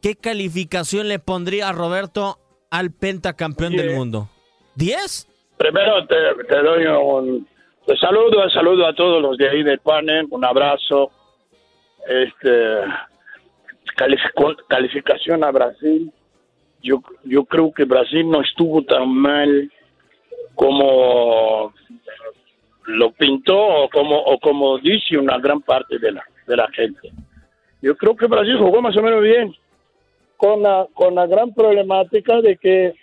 ¿qué 0.02 0.16
calificación 0.16 1.08
le 1.08 1.20
pondría 1.20 1.70
a 1.70 1.72
Roberto 1.72 2.40
al 2.70 2.92
pentacampeón 2.92 3.74
Oye. 3.74 3.84
del 3.84 3.96
mundo? 3.96 4.30
¿10? 4.78 5.28
Primero 5.58 6.06
te, 6.08 6.16
te 6.48 6.62
doy 6.62 6.86
un 6.86 7.48
te 7.86 7.98
saludo, 7.98 8.48
saludo 8.50 8.86
a 8.86 8.94
todos 8.94 9.22
los 9.22 9.38
de 9.38 9.50
ahí 9.50 9.64
del 9.64 9.80
panel, 9.80 10.28
un 10.30 10.46
abrazo. 10.46 11.12
Este 12.08 12.84
calificación 14.68 15.44
a 15.44 15.52
Brasil. 15.52 16.12
Yo 16.82 17.02
yo 17.24 17.46
creo 17.46 17.72
que 17.72 17.86
Brasil 17.86 18.30
no 18.30 18.42
estuvo 18.42 18.84
tan 18.84 19.10
mal 19.10 19.72
como 20.56 21.74
lo 22.86 23.12
pintó 23.12 23.58
o 23.58 23.90
como 23.90 24.18
o 24.18 24.40
como 24.40 24.78
dice 24.80 25.18
una 25.18 25.38
gran 25.38 25.62
parte 25.62 26.00
de 26.00 26.12
la 26.12 26.24
de 26.48 26.56
la 26.56 26.68
gente. 26.70 27.12
Yo 27.82 27.96
creo 27.96 28.16
que 28.16 28.28
Brasil 28.28 28.58
jugó 28.58 28.82
más 28.82 28.96
o 28.98 29.02
menos 29.02 29.22
bien 29.22 29.56
con 30.38 30.64
la 30.64 30.88
con 30.94 31.16
la 31.16 31.28
gran 31.28 31.54
problemática 31.54 32.42
de 32.42 32.58
que 32.58 32.94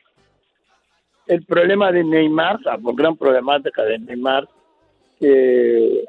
el 1.28 1.44
problema 1.44 1.92
de 1.92 2.02
Neymar, 2.02 2.58
la 2.62 2.78
gran 2.80 3.16
problemática 3.16 3.84
de 3.84 3.98
Neymar, 3.98 4.48
que 5.20 6.04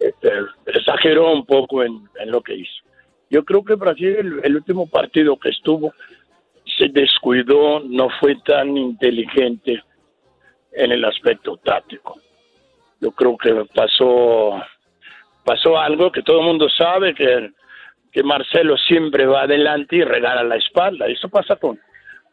este, 0.00 0.30
exageró 0.66 1.32
un 1.32 1.46
poco 1.46 1.82
en, 1.82 2.08
en 2.18 2.30
lo 2.30 2.40
que 2.42 2.54
hizo. 2.54 2.85
Yo 3.30 3.44
creo 3.44 3.64
que 3.64 3.74
Brasil, 3.74 4.40
el, 4.42 4.56
último 4.56 4.88
partido 4.88 5.36
que 5.36 5.48
estuvo, 5.50 5.92
se 6.78 6.88
descuidó, 6.88 7.80
no 7.80 8.08
fue 8.20 8.36
tan 8.44 8.76
inteligente 8.76 9.82
en 10.72 10.92
el 10.92 11.04
aspecto 11.04 11.56
táctico. 11.58 12.20
Yo 13.00 13.10
creo 13.12 13.36
que 13.36 13.64
pasó, 13.74 14.62
pasó 15.44 15.78
algo 15.78 16.12
que 16.12 16.22
todo 16.22 16.40
el 16.40 16.46
mundo 16.46 16.68
sabe, 16.68 17.14
que, 17.14 17.50
que 18.12 18.22
Marcelo 18.22 18.76
siempre 18.76 19.26
va 19.26 19.42
adelante 19.42 19.96
y 19.96 20.02
regala 20.02 20.42
la 20.44 20.56
espalda. 20.56 21.06
Eso 21.06 21.28
pasa 21.28 21.56
con, 21.56 21.78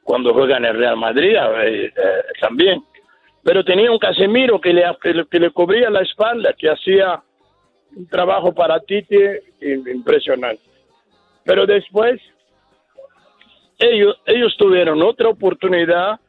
cuando 0.04 0.34
juega 0.34 0.58
en 0.58 0.66
el 0.66 0.78
Real 0.78 0.98
Madrid 0.98 1.36
eh, 1.64 1.92
también. 2.40 2.84
Pero 3.44 3.64
tenía 3.64 3.92
un 3.92 4.00
Casemiro 4.00 4.62
que 4.62 4.74
le, 4.74 4.84
que 5.02 5.26
que 5.30 5.40
le 5.40 5.50
cubría 5.50 5.90
la 5.90 6.02
espalda, 6.02 6.54
que 6.58 6.70
hacía 6.70 7.22
un 7.96 8.08
trabajo 8.08 8.54
para 8.54 8.80
Titi 8.80 9.18
im- 9.62 9.92
impresionante. 9.94 10.73
Pero 11.46 11.66
después 11.66 12.22
ellos, 13.80 14.18
ellos 14.26 14.56
tuvieron 14.58 15.02
otra 15.02 15.30
oportunidad, 15.30 16.20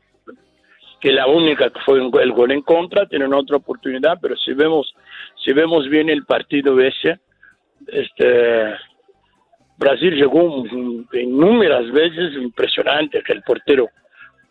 que 1.00 1.12
la 1.12 1.26
única 1.26 1.70
que 1.70 1.80
fue 1.80 1.98
el 1.98 2.32
gol 2.32 2.50
en 2.50 2.62
contra, 2.62 3.06
tienen 3.06 3.34
otra 3.34 3.58
oportunidad, 3.58 4.18
pero 4.20 4.36
si 4.36 4.54
vemos, 4.54 4.94
si 5.44 5.52
vemos 5.52 5.88
bien 5.88 6.08
el 6.08 6.24
partido 6.24 6.80
ese, 6.80 7.20
este 7.88 8.74
Brasil 9.76 10.14
llegó 10.14 10.64
innumerables 11.12 11.92
veces, 11.92 12.34
impresionante, 12.34 13.22
que 13.22 13.32
el 13.32 13.42
portero 13.42 13.88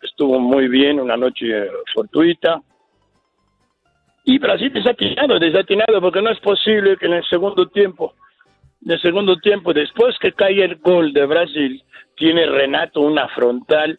estuvo 0.02 0.38
muy 0.38 0.68
bien, 0.68 1.00
una 1.00 1.16
noche 1.16 1.68
fortuita. 1.92 2.60
Y 4.24 4.38
Brasil 4.38 4.72
desatinado, 4.72 5.38
desatinado, 5.38 6.00
porque 6.00 6.22
no 6.22 6.30
es 6.30 6.38
posible 6.40 6.96
que 6.96 7.06
en 7.06 7.14
el 7.14 7.24
segundo 7.24 7.66
tiempo, 7.68 8.14
el 8.86 9.00
segundo 9.00 9.36
tiempo, 9.38 9.72
después 9.72 10.16
que 10.18 10.32
cae 10.32 10.62
el 10.64 10.76
gol 10.76 11.12
de 11.12 11.26
Brasil, 11.26 11.82
tiene 12.16 12.46
Renato 12.46 13.00
una 13.00 13.28
frontal 13.28 13.98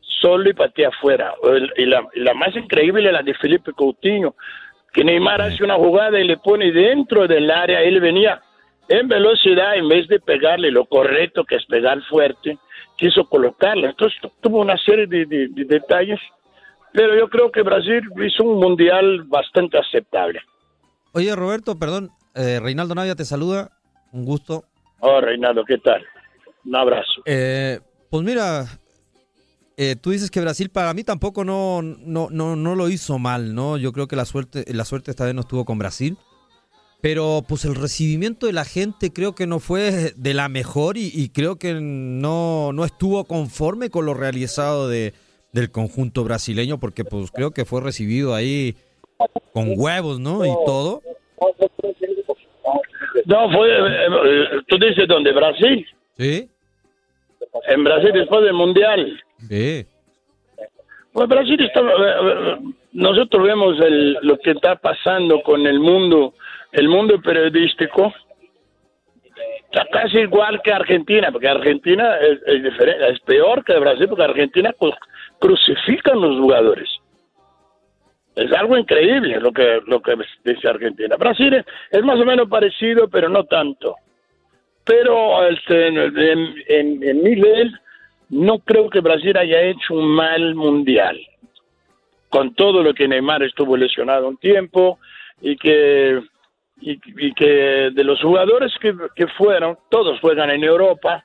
solo 0.00 0.50
y 0.50 0.52
patea 0.54 0.88
afuera. 0.88 1.34
Y 1.76 1.86
la, 1.86 2.34
más 2.34 2.54
increíble 2.56 3.06
es 3.06 3.12
la 3.12 3.22
de 3.22 3.34
Felipe 3.34 3.72
Coutinho, 3.72 4.34
que 4.92 5.04
Neymar 5.04 5.40
hace 5.42 5.64
una 5.64 5.76
jugada 5.76 6.18
y 6.20 6.24
le 6.26 6.36
pone 6.36 6.72
dentro 6.72 7.26
del 7.26 7.50
área, 7.50 7.80
él 7.82 8.00
venía 8.00 8.40
en 8.88 9.06
velocidad, 9.08 9.76
en 9.76 9.88
vez 9.88 10.08
de 10.08 10.18
pegarle 10.18 10.70
lo 10.70 10.84
correcto, 10.84 11.44
que 11.44 11.54
es 11.56 11.64
pegar 11.66 12.02
fuerte, 12.08 12.58
quiso 12.96 13.24
colocarla. 13.24 13.90
Entonces 13.90 14.20
tu- 14.20 14.32
tuvo 14.40 14.60
una 14.60 14.76
serie 14.78 15.06
de, 15.06 15.24
de- 15.26 15.48
de 15.48 15.64
detalles, 15.64 16.18
pero 16.92 17.16
yo 17.16 17.28
creo 17.28 17.52
que 17.52 17.62
Brasil 17.62 18.02
hizo 18.26 18.42
un 18.42 18.58
mundial 18.58 19.22
bastante 19.26 19.78
aceptable. 19.78 20.40
Oye, 21.12 21.34
Roberto, 21.36 21.78
perdón, 21.78 22.10
eh, 22.34 22.58
Reinaldo 22.60 22.94
Navia 22.96 23.14
te 23.14 23.24
saluda. 23.24 23.70
Un 24.12 24.24
gusto. 24.24 24.64
Oh, 25.00 25.20
Reinaldo, 25.20 25.64
¿qué 25.64 25.78
tal? 25.78 26.04
Un 26.64 26.76
abrazo. 26.76 27.22
Eh, 27.24 27.80
pues 28.10 28.24
mira, 28.24 28.66
eh, 29.76 29.96
tú 29.96 30.10
dices 30.10 30.30
que 30.30 30.40
Brasil 30.40 30.68
para 30.70 30.92
mí 30.94 31.04
tampoco 31.04 31.44
no, 31.44 31.80
no, 31.82 32.28
no, 32.30 32.56
no 32.56 32.74
lo 32.74 32.88
hizo 32.88 33.18
mal, 33.18 33.54
¿no? 33.54 33.78
Yo 33.78 33.92
creo 33.92 34.08
que 34.08 34.16
la 34.16 34.24
suerte, 34.24 34.64
la 34.72 34.84
suerte 34.84 35.10
esta 35.10 35.24
vez 35.24 35.34
no 35.34 35.40
estuvo 35.40 35.64
con 35.64 35.78
Brasil. 35.78 36.18
Pero 37.00 37.42
pues 37.48 37.64
el 37.64 37.74
recibimiento 37.74 38.46
de 38.46 38.52
la 38.52 38.66
gente 38.66 39.10
creo 39.10 39.34
que 39.34 39.46
no 39.46 39.58
fue 39.58 40.12
de 40.14 40.34
la 40.34 40.50
mejor 40.50 40.98
y, 40.98 41.10
y 41.14 41.30
creo 41.30 41.56
que 41.56 41.72
no, 41.80 42.74
no 42.74 42.84
estuvo 42.84 43.24
conforme 43.24 43.88
con 43.88 44.04
lo 44.04 44.12
realizado 44.12 44.86
de, 44.86 45.14
del 45.52 45.70
conjunto 45.70 46.24
brasileño 46.24 46.78
porque 46.78 47.04
pues 47.04 47.30
creo 47.30 47.52
que 47.52 47.64
fue 47.64 47.80
recibido 47.80 48.34
ahí 48.34 48.76
con 49.52 49.72
huevos, 49.76 50.20
¿no? 50.20 50.44
Y 50.44 50.54
todo. 50.66 51.02
No, 53.30 53.48
fue, 53.52 53.68
eh, 53.70 54.06
eh, 54.24 54.48
tú 54.66 54.76
dices 54.78 55.06
dónde, 55.06 55.30
Brasil. 55.32 55.86
Sí. 56.16 56.48
En 57.68 57.84
Brasil 57.84 58.10
después 58.12 58.42
del 58.42 58.54
mundial. 58.54 59.22
Sí. 59.48 59.86
Pues 61.12 61.28
Brasil 61.28 61.60
está, 61.64 61.80
eh, 61.80 62.56
nosotros 62.92 63.44
vemos 63.44 63.78
el- 63.80 64.18
lo 64.22 64.36
que 64.38 64.50
está 64.50 64.74
pasando 64.76 65.42
con 65.42 65.64
el 65.66 65.78
mundo, 65.78 66.34
el 66.72 66.88
mundo 66.88 67.20
periodístico. 67.22 68.12
Está 69.72 69.86
casi 69.92 70.18
igual 70.18 70.60
que 70.62 70.72
Argentina, 70.72 71.30
porque 71.30 71.48
Argentina 71.48 72.16
es, 72.18 72.40
es 72.46 72.62
diferente, 72.64 73.08
es 73.12 73.20
peor 73.20 73.64
que 73.64 73.78
Brasil, 73.78 74.06
porque 74.08 74.24
Argentina 74.24 74.74
cru- 74.78 74.96
crucifican 75.38 76.20
los 76.20 76.36
jugadores. 76.40 76.88
Es 78.34 78.52
algo 78.52 78.78
increíble 78.78 79.40
lo 79.40 79.52
que 79.52 79.80
lo 79.86 80.00
que 80.00 80.14
dice 80.44 80.68
Argentina. 80.68 81.16
Brasil 81.16 81.64
es, 81.90 82.02
más 82.04 82.18
o 82.18 82.24
menos 82.24 82.48
parecido, 82.48 83.08
pero 83.08 83.28
no 83.28 83.44
tanto. 83.44 83.96
Pero 84.84 85.46
este, 85.48 85.88
en, 85.88 87.22
nivel, 87.22 87.78
no 88.30 88.58
creo 88.60 88.88
que 88.88 89.00
Brasil 89.00 89.36
haya 89.36 89.62
hecho 89.62 89.94
un 89.94 90.08
mal 90.08 90.54
mundial. 90.54 91.20
Con 92.28 92.54
todo 92.54 92.82
lo 92.82 92.94
que 92.94 93.08
Neymar 93.08 93.42
estuvo 93.42 93.76
lesionado 93.76 94.28
un 94.28 94.36
tiempo 94.36 94.98
y 95.40 95.56
que 95.56 96.22
y, 96.80 96.98
y 97.18 97.32
que 97.34 97.90
de 97.92 98.04
los 98.04 98.22
jugadores 98.22 98.72
que, 98.80 98.94
que 99.14 99.26
fueron, 99.26 99.76
todos 99.90 100.18
juegan 100.20 100.50
en 100.50 100.64
Europa. 100.64 101.24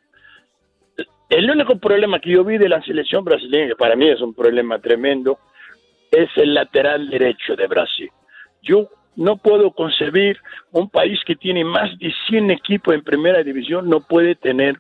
El 1.30 1.50
único 1.50 1.78
problema 1.78 2.20
que 2.20 2.32
yo 2.32 2.44
vi 2.44 2.58
de 2.58 2.70
la 2.70 2.82
selección 2.82 3.24
brasileña, 3.24 3.70
que 3.70 3.76
para 3.76 3.96
mí 3.96 4.10
es 4.10 4.22
un 4.22 4.34
problema 4.34 4.80
tremendo, 4.80 5.40
es 6.16 6.30
el 6.38 6.54
lateral 6.54 7.10
derecho 7.10 7.56
de 7.56 7.68
Brasil. 7.68 8.10
Yo 8.62 8.90
no 9.16 9.38
puedo 9.38 9.72
concebir 9.72 10.38
un 10.72 10.90
país 10.90 11.20
que 11.26 11.36
tiene 11.36 11.64
más 11.64 11.98
de 12.00 12.14
100 12.28 12.52
equipos 12.52 12.94
en 12.94 13.04
primera 13.04 13.44
división 13.44 13.90
no 13.90 14.02
puede 14.02 14.36
tener 14.36 14.80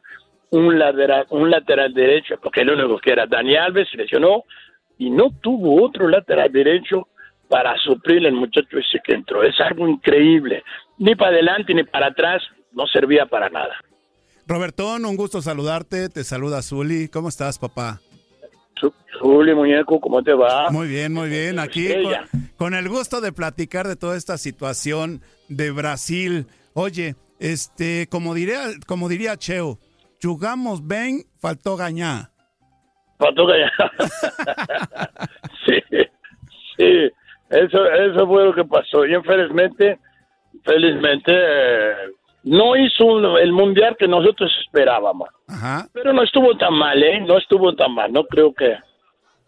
un 0.51 0.77
lateral, 0.77 1.25
un 1.29 1.49
lateral 1.49 1.93
derecho, 1.93 2.35
porque 2.41 2.61
el 2.61 2.71
único 2.71 2.97
que 2.99 3.11
era 3.11 3.25
Dani 3.25 3.55
Alves 3.55 3.89
se 3.89 3.97
lesionó 3.97 4.43
y 4.97 5.09
no 5.09 5.31
tuvo 5.41 5.83
otro 5.83 6.07
lateral 6.07 6.51
derecho 6.51 7.07
para 7.49 7.77
suplir 7.77 8.25
el 8.25 8.33
muchacho 8.33 8.77
ese 8.77 8.99
que 9.03 9.13
entró. 9.13 9.43
Es 9.43 9.59
algo 9.59 9.87
increíble. 9.87 10.63
Ni 10.97 11.15
para 11.15 11.31
adelante 11.31 11.73
ni 11.73 11.83
para 11.83 12.07
atrás 12.07 12.41
no 12.71 12.87
servía 12.87 13.25
para 13.25 13.49
nada. 13.49 13.75
Robertón, 14.47 15.05
un 15.05 15.15
gusto 15.15 15.41
saludarte. 15.41 16.09
Te 16.09 16.23
saluda 16.23 16.61
Zuli. 16.61 17.07
¿Cómo 17.07 17.29
estás, 17.29 17.59
papá? 17.59 17.99
Julio 19.19 19.55
Muñeco, 19.55 19.99
¿cómo 19.99 20.21
te 20.21 20.33
va? 20.33 20.69
Muy 20.69 20.87
bien, 20.87 21.13
muy 21.13 21.29
bien. 21.29 21.59
Aquí 21.59 21.87
con, 22.57 22.73
el 22.73 22.89
gusto 22.89 23.21
de 23.21 23.31
platicar 23.31 23.87
de 23.87 23.95
toda 23.95 24.17
esta 24.17 24.37
situación 24.37 25.21
de 25.49 25.71
Brasil. 25.71 26.47
Oye, 26.73 27.15
este, 27.39 28.07
como 28.09 28.33
diría, 28.33 28.63
como 28.87 29.07
diría 29.09 29.37
Cheo, 29.37 29.79
jugamos 30.21 30.85
bien, 30.85 31.23
faltó 31.39 31.77
gañar. 31.77 32.29
Faltó 33.17 33.47
que- 33.47 33.65
sí, 35.65 35.81
sí, 36.77 37.11
eso, 37.49 37.85
eso 37.91 38.27
fue 38.27 38.45
lo 38.45 38.53
que 38.53 38.65
pasó. 38.65 39.05
Y 39.05 39.15
infelizmente, 39.15 39.99
felizmente, 40.63 41.31
eh, 41.31 41.95
no 42.45 42.75
hizo 42.77 43.05
un- 43.05 43.37
el 43.37 43.51
mundial 43.51 43.95
que 43.99 44.07
nosotros 44.07 44.51
esperábamos. 44.65 45.29
Ajá. 45.47 45.87
Pero 45.93 46.13
no 46.13 46.23
estuvo 46.23 46.55
tan 46.57 46.73
mal, 46.73 47.01
¿eh? 47.03 47.19
No 47.21 47.37
estuvo 47.37 47.75
tan 47.75 47.93
mal. 47.93 48.11
No 48.13 48.23
creo 48.25 48.53
que, 48.53 48.77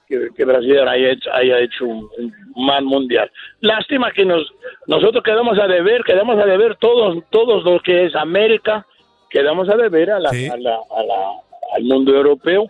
que, 0.08 0.30
que 0.36 0.46
Brasil 0.46 0.80
haya 0.80 1.12
hecho, 1.12 1.32
haya 1.34 1.60
hecho 1.60 1.86
un, 1.86 2.10
un 2.18 2.66
mal 2.66 2.84
mundial. 2.84 3.32
Lástima 3.62 4.12
que 4.12 4.26
nos 4.26 4.44
nosotros 4.88 5.24
quedamos 5.24 5.58
a 5.60 5.68
deber, 5.68 6.04
quedamos 6.04 6.38
a 6.40 6.46
deber 6.46 6.76
todos, 6.78 7.24
todos 7.30 7.64
lo 7.64 7.80
que 7.82 8.06
es 8.06 8.16
América, 8.16 8.86
quedamos 9.30 9.70
a 9.70 9.76
deber 9.76 10.12
a 10.12 10.20
la, 10.20 10.30
a 10.30 10.58
la- 10.58 10.76
a 10.76 11.04
la- 11.04 11.42
al 11.76 11.84
mundo 11.84 12.14
europeo, 12.16 12.68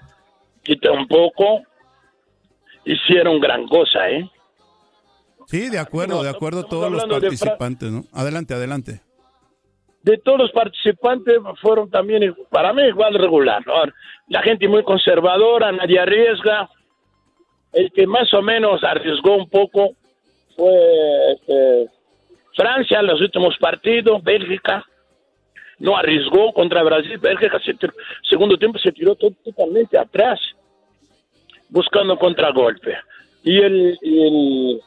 que 0.64 0.76
tampoco 0.76 1.62
hicieron 2.86 3.40
gran 3.40 3.68
cosa, 3.68 4.10
¿eh? 4.10 4.30
Sí, 5.46 5.70
de 5.70 5.80
acuerdo, 5.80 6.24
de 6.24 6.30
acuerdo 6.30 6.64
todos 6.66 6.92
los 6.92 7.04
de 7.04 7.08
participantes, 7.22 7.90
¿no? 7.92 8.04
Adelante, 8.14 8.54
adelante. 8.54 9.02
De 10.08 10.18
todos 10.20 10.40
los 10.40 10.52
participantes 10.52 11.38
fueron 11.62 11.90
también, 11.90 12.34
para 12.50 12.72
mí, 12.72 12.82
igual 12.84 13.14
regular. 13.14 13.62
¿no? 13.68 13.74
La 14.30 14.42
gente 14.42 14.68
muy 14.68 14.84
conservadora, 14.84 15.72
nadie 15.74 16.00
arriesga. 16.00 16.70
El 17.74 17.92
que 17.92 18.08
más 18.08 18.34
o 18.34 18.42
menos 18.42 18.82
arriesgó 18.84 19.36
un 19.36 19.50
poco 19.50 19.92
fue 20.56 20.72
este, 21.34 21.90
Francia 22.56 23.00
en 23.02 23.08
los 23.08 23.20
últimos 23.20 23.58
partidos, 23.58 24.24
Bélgica. 24.24 24.86
No 25.80 25.98
arriesgó 25.98 26.54
contra 26.54 26.84
Brasil. 26.84 27.18
Bélgica, 27.18 27.60
se 27.60 27.74
tir- 27.76 27.94
segundo 28.28 28.58
tiempo, 28.58 28.80
se 28.80 28.92
tiró 28.94 29.14
to- 29.16 29.36
totalmente 29.44 29.98
atrás, 30.00 30.40
buscando 31.70 32.18
contragolpe. 32.18 32.98
Y 33.44 33.58
el, 33.58 33.98
el 34.02 34.82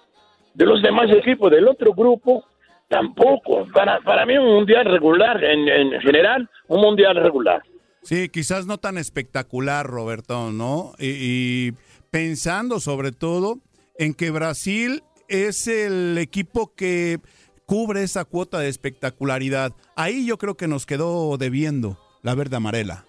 de 0.55 0.67
los 0.67 0.81
demás 0.83 1.11
equipos 1.11 1.51
del 1.51 1.69
otro 1.69 1.93
grupo, 1.93 2.45
Tampoco. 2.91 3.69
Para, 3.73 4.01
para 4.01 4.27
mí 4.27 4.37
un 4.37 4.53
mundial 4.53 4.85
regular, 4.85 5.43
en, 5.45 5.69
en 5.69 6.01
general, 6.01 6.51
un 6.67 6.81
mundial 6.81 7.15
regular. 7.15 7.63
Sí, 8.03 8.29
quizás 8.29 8.67
no 8.67 8.79
tan 8.79 8.99
espectacular, 8.99 9.87
Roberto, 9.87 10.51
¿no? 10.51 10.93
Y, 10.99 11.69
y 11.69 11.73
pensando 12.11 12.81
sobre 12.81 13.13
todo 13.13 13.59
en 13.97 14.13
que 14.13 14.33
Brasil 14.33 15.03
es 15.29 15.69
el 15.69 16.19
equipo 16.19 16.75
que 16.75 17.19
cubre 17.65 18.03
esa 18.03 18.25
cuota 18.25 18.59
de 18.59 18.69
espectacularidad. 18.69 19.71
Ahí 19.95 20.27
yo 20.27 20.37
creo 20.37 20.57
que 20.57 20.67
nos 20.67 20.85
quedó 20.85 21.37
debiendo 21.39 21.97
la 22.25 22.35
verde 22.35 22.57
amarela. 22.57 23.05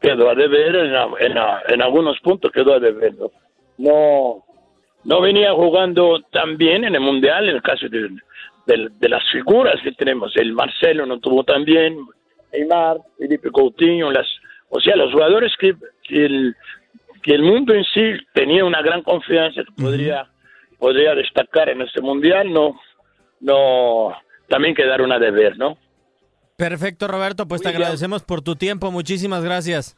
Quedó 0.00 0.30
a 0.30 0.34
deber 0.34 0.74
en, 0.74 0.94
en, 1.20 1.38
en 1.68 1.82
algunos 1.82 2.18
puntos, 2.20 2.50
quedó 2.50 2.72
a 2.72 2.80
deber. 2.80 3.14
¿no? 3.16 3.30
No, 3.76 4.44
no 5.04 5.20
venía 5.20 5.52
jugando 5.52 6.22
tan 6.32 6.56
bien 6.56 6.84
en 6.84 6.94
el 6.94 7.02
mundial, 7.02 7.46
en 7.50 7.56
el 7.56 7.62
caso 7.62 7.86
de, 7.90 8.08
de, 8.66 8.88
de 8.98 9.08
las 9.08 9.22
figuras 9.30 9.76
que 9.82 9.92
tenemos. 9.92 10.36
El 10.36 10.52
Marcelo 10.52 11.06
no 11.06 11.18
tuvo 11.18 11.44
tan 11.44 11.64
bien, 11.64 11.98
Neymar, 12.52 12.98
Felipe 13.18 13.50
Coutinho, 13.50 14.10
las, 14.10 14.26
o 14.68 14.80
sea, 14.80 14.96
los 14.96 15.12
jugadores 15.12 15.52
que, 15.58 15.74
que, 16.02 16.26
el, 16.26 16.56
que 17.22 17.34
el 17.34 17.42
mundo 17.42 17.74
en 17.74 17.84
sí 17.84 18.12
tenía 18.32 18.64
una 18.64 18.82
gran 18.82 19.02
confianza 19.02 19.62
que 19.62 19.82
podría, 19.82 20.28
podría 20.78 21.14
destacar 21.14 21.68
en 21.68 21.82
este 21.82 22.00
mundial, 22.00 22.52
no, 22.52 22.80
no, 23.40 24.14
también 24.48 24.74
quedaron 24.74 25.12
a 25.12 25.18
deber, 25.18 25.56
¿no? 25.58 25.76
Perfecto, 26.56 27.08
Roberto, 27.08 27.48
pues 27.48 27.62
te 27.62 27.68
agradecemos 27.68 28.22
por 28.22 28.40
tu 28.40 28.54
tiempo, 28.54 28.90
muchísimas 28.90 29.44
gracias. 29.44 29.96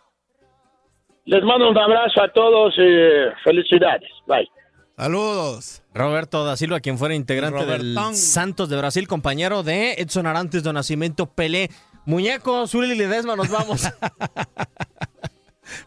Les 1.27 1.43
mando 1.43 1.69
un 1.69 1.77
abrazo 1.77 2.23
a 2.23 2.29
todos 2.29 2.73
y 2.79 3.43
felicidades. 3.43 4.09
Bye. 4.27 4.49
Saludos. 4.97 5.83
Roberto 5.93 6.47
da 6.47 6.57
Silva, 6.57 6.81
quien 6.81 6.97
fuera 6.97 7.15
integrante 7.15 7.67
del. 7.67 7.99
Santos 8.15 8.71
de 8.71 8.79
Brasil, 8.79 9.07
compañero 9.07 9.63
de 9.63 9.93
Edson 9.99 10.27
Arantes 10.27 10.63
de 10.63 10.73
Nacimiento 10.73 11.27
Pelé. 11.27 11.71
Muñeco, 12.07 12.67
Zuli 12.67 12.95
Ledesma, 12.95 13.37
nos 13.37 13.51
vamos. 13.51 13.83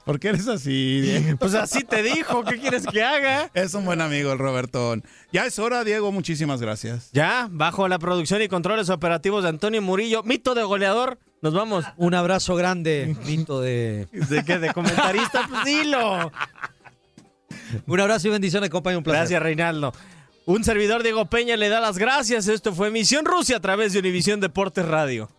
¿Por 0.06 0.20
qué 0.20 0.30
eres 0.30 0.48
así, 0.48 1.02
Diego? 1.02 1.38
Pues 1.40 1.56
así 1.56 1.84
te 1.84 2.04
dijo, 2.04 2.44
¿qué 2.44 2.60
quieres 2.60 2.86
que 2.86 3.02
haga? 3.02 3.50
Es 3.56 3.74
un 3.74 3.86
buen 3.86 4.02
amigo 4.02 4.32
el 4.32 4.38
Robertón. 4.38 5.04
Ya 5.32 5.48
es 5.48 5.58
hora, 5.58 5.84
Diego, 5.84 6.12
muchísimas 6.12 6.62
gracias. 6.62 7.10
Ya, 7.12 7.48
bajo 7.50 7.88
la 7.88 7.98
producción 7.98 8.44
y 8.44 8.48
controles 8.48 8.92
operativos 8.92 9.42
de 9.42 9.50
Antonio 9.50 9.82
Murillo, 9.82 10.22
mito 10.22 10.54
de 10.54 10.64
goleador, 10.64 11.18
nos 11.42 11.56
vamos. 11.56 11.86
Un 11.98 12.14
abrazo 12.14 12.56
grande, 12.56 13.16
mito 13.26 13.62
de... 13.62 14.08
¿De 14.12 14.44
qué? 14.44 14.60
¿De 14.60 14.72
comentarista? 14.74 15.48
Pues 15.50 15.66
dilo. 15.66 16.32
Un 17.88 18.00
abrazo 18.00 18.28
y 18.28 18.32
bendiciones, 18.32 18.70
compañero. 18.70 19.00
Un 19.00 19.04
placer. 19.04 19.20
Gracias, 19.20 19.44
Reinaldo. 19.44 19.94
Un 20.46 20.64
servidor, 20.64 21.04
Diego 21.04 21.26
Peña, 21.26 21.58
le 21.58 21.70
da 21.70 21.80
las 21.80 21.98
gracias. 21.98 22.48
Esto 22.48 22.74
fue 22.74 22.90
Misión 22.90 23.26
Rusia 23.26 23.58
a 23.58 23.60
través 23.60 23.94
de 23.94 24.00
Univisión 24.00 24.40
Deportes 24.40 24.86
Radio. 24.86 25.30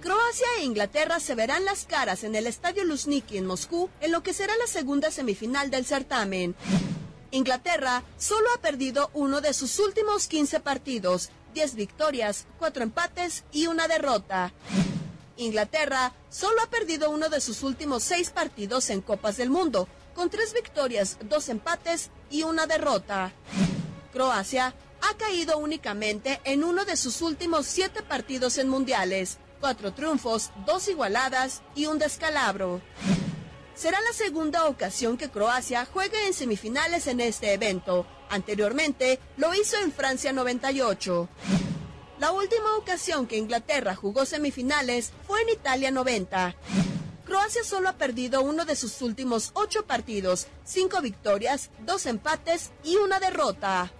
Croacia 0.00 0.46
e 0.60 0.64
Inglaterra 0.64 1.18
se 1.20 1.34
verán 1.34 1.64
las 1.64 1.84
caras 1.84 2.22
en 2.22 2.34
el 2.34 2.46
Estadio 2.46 2.84
Luzhniki 2.84 3.36
en 3.36 3.46
Moscú 3.46 3.90
en 4.00 4.12
lo 4.12 4.22
que 4.22 4.32
será 4.32 4.56
la 4.56 4.66
segunda 4.66 5.10
semifinal 5.10 5.70
del 5.70 5.84
certamen. 5.84 6.54
Inglaterra 7.30 8.04
solo 8.16 8.46
ha 8.54 8.60
perdido 8.60 9.10
uno 9.12 9.40
de 9.40 9.52
sus 9.52 9.78
últimos 9.80 10.28
15 10.28 10.60
partidos, 10.60 11.30
10 11.54 11.74
victorias, 11.74 12.46
4 12.58 12.84
empates 12.84 13.44
y 13.52 13.66
una 13.66 13.88
derrota. 13.88 14.52
Inglaterra 15.38 16.12
solo 16.28 16.60
ha 16.62 16.66
perdido 16.66 17.10
uno 17.10 17.28
de 17.28 17.40
sus 17.40 17.62
últimos 17.62 18.02
6 18.02 18.30
partidos 18.30 18.90
en 18.90 19.00
Copas 19.00 19.36
del 19.36 19.50
Mundo, 19.50 19.88
con 20.14 20.30
3 20.30 20.52
victorias, 20.52 21.16
2 21.22 21.48
empates 21.48 22.10
y 22.28 22.42
una 22.42 22.66
derrota. 22.66 23.32
Croacia 24.12 24.74
ha 25.00 25.16
caído 25.16 25.58
únicamente 25.58 26.40
en 26.44 26.64
uno 26.64 26.84
de 26.84 26.96
sus 26.96 27.22
últimos 27.22 27.66
7 27.66 28.02
partidos 28.02 28.58
en 28.58 28.68
mundiales, 28.68 29.38
4 29.60 29.94
triunfos, 29.94 30.50
2 30.66 30.88
igualadas 30.88 31.62
y 31.76 31.86
un 31.86 31.98
descalabro. 31.98 32.80
Será 33.76 34.00
la 34.00 34.12
segunda 34.12 34.66
ocasión 34.66 35.16
que 35.16 35.30
Croacia 35.30 35.86
juegue 35.86 36.26
en 36.26 36.34
semifinales 36.34 37.06
en 37.06 37.20
este 37.20 37.52
evento. 37.52 38.06
Anteriormente 38.28 39.20
lo 39.36 39.54
hizo 39.54 39.76
en 39.78 39.92
Francia 39.92 40.32
98. 40.32 41.28
La 42.18 42.32
última 42.32 42.76
ocasión 42.76 43.28
que 43.28 43.36
Inglaterra 43.36 43.94
jugó 43.94 44.26
semifinales 44.26 45.12
fue 45.24 45.40
en 45.42 45.50
Italia 45.50 45.92
90. 45.92 46.54
Croacia 47.24 47.62
solo 47.62 47.88
ha 47.88 47.92
perdido 47.92 48.42
uno 48.42 48.64
de 48.64 48.74
sus 48.74 49.00
últimos 49.02 49.52
ocho 49.54 49.86
partidos, 49.86 50.48
cinco 50.64 51.00
victorias, 51.00 51.70
dos 51.80 52.06
empates 52.06 52.72
y 52.82 52.96
una 52.96 53.20
derrota. 53.20 53.92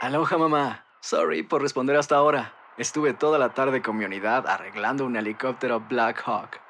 Aloha 0.00 0.38
mamá. 0.38 0.86
Sorry 1.00 1.44
por 1.44 1.62
responder 1.62 1.96
hasta 1.96 2.16
ahora. 2.16 2.54
Estuve 2.76 3.14
toda 3.14 3.38
la 3.38 3.54
tarde 3.54 3.82
con 3.82 3.96
mi 3.98 4.04
unidad 4.04 4.48
arreglando 4.48 5.04
un 5.04 5.14
helicóptero 5.14 5.78
Black 5.88 6.22
Hawk. 6.26 6.69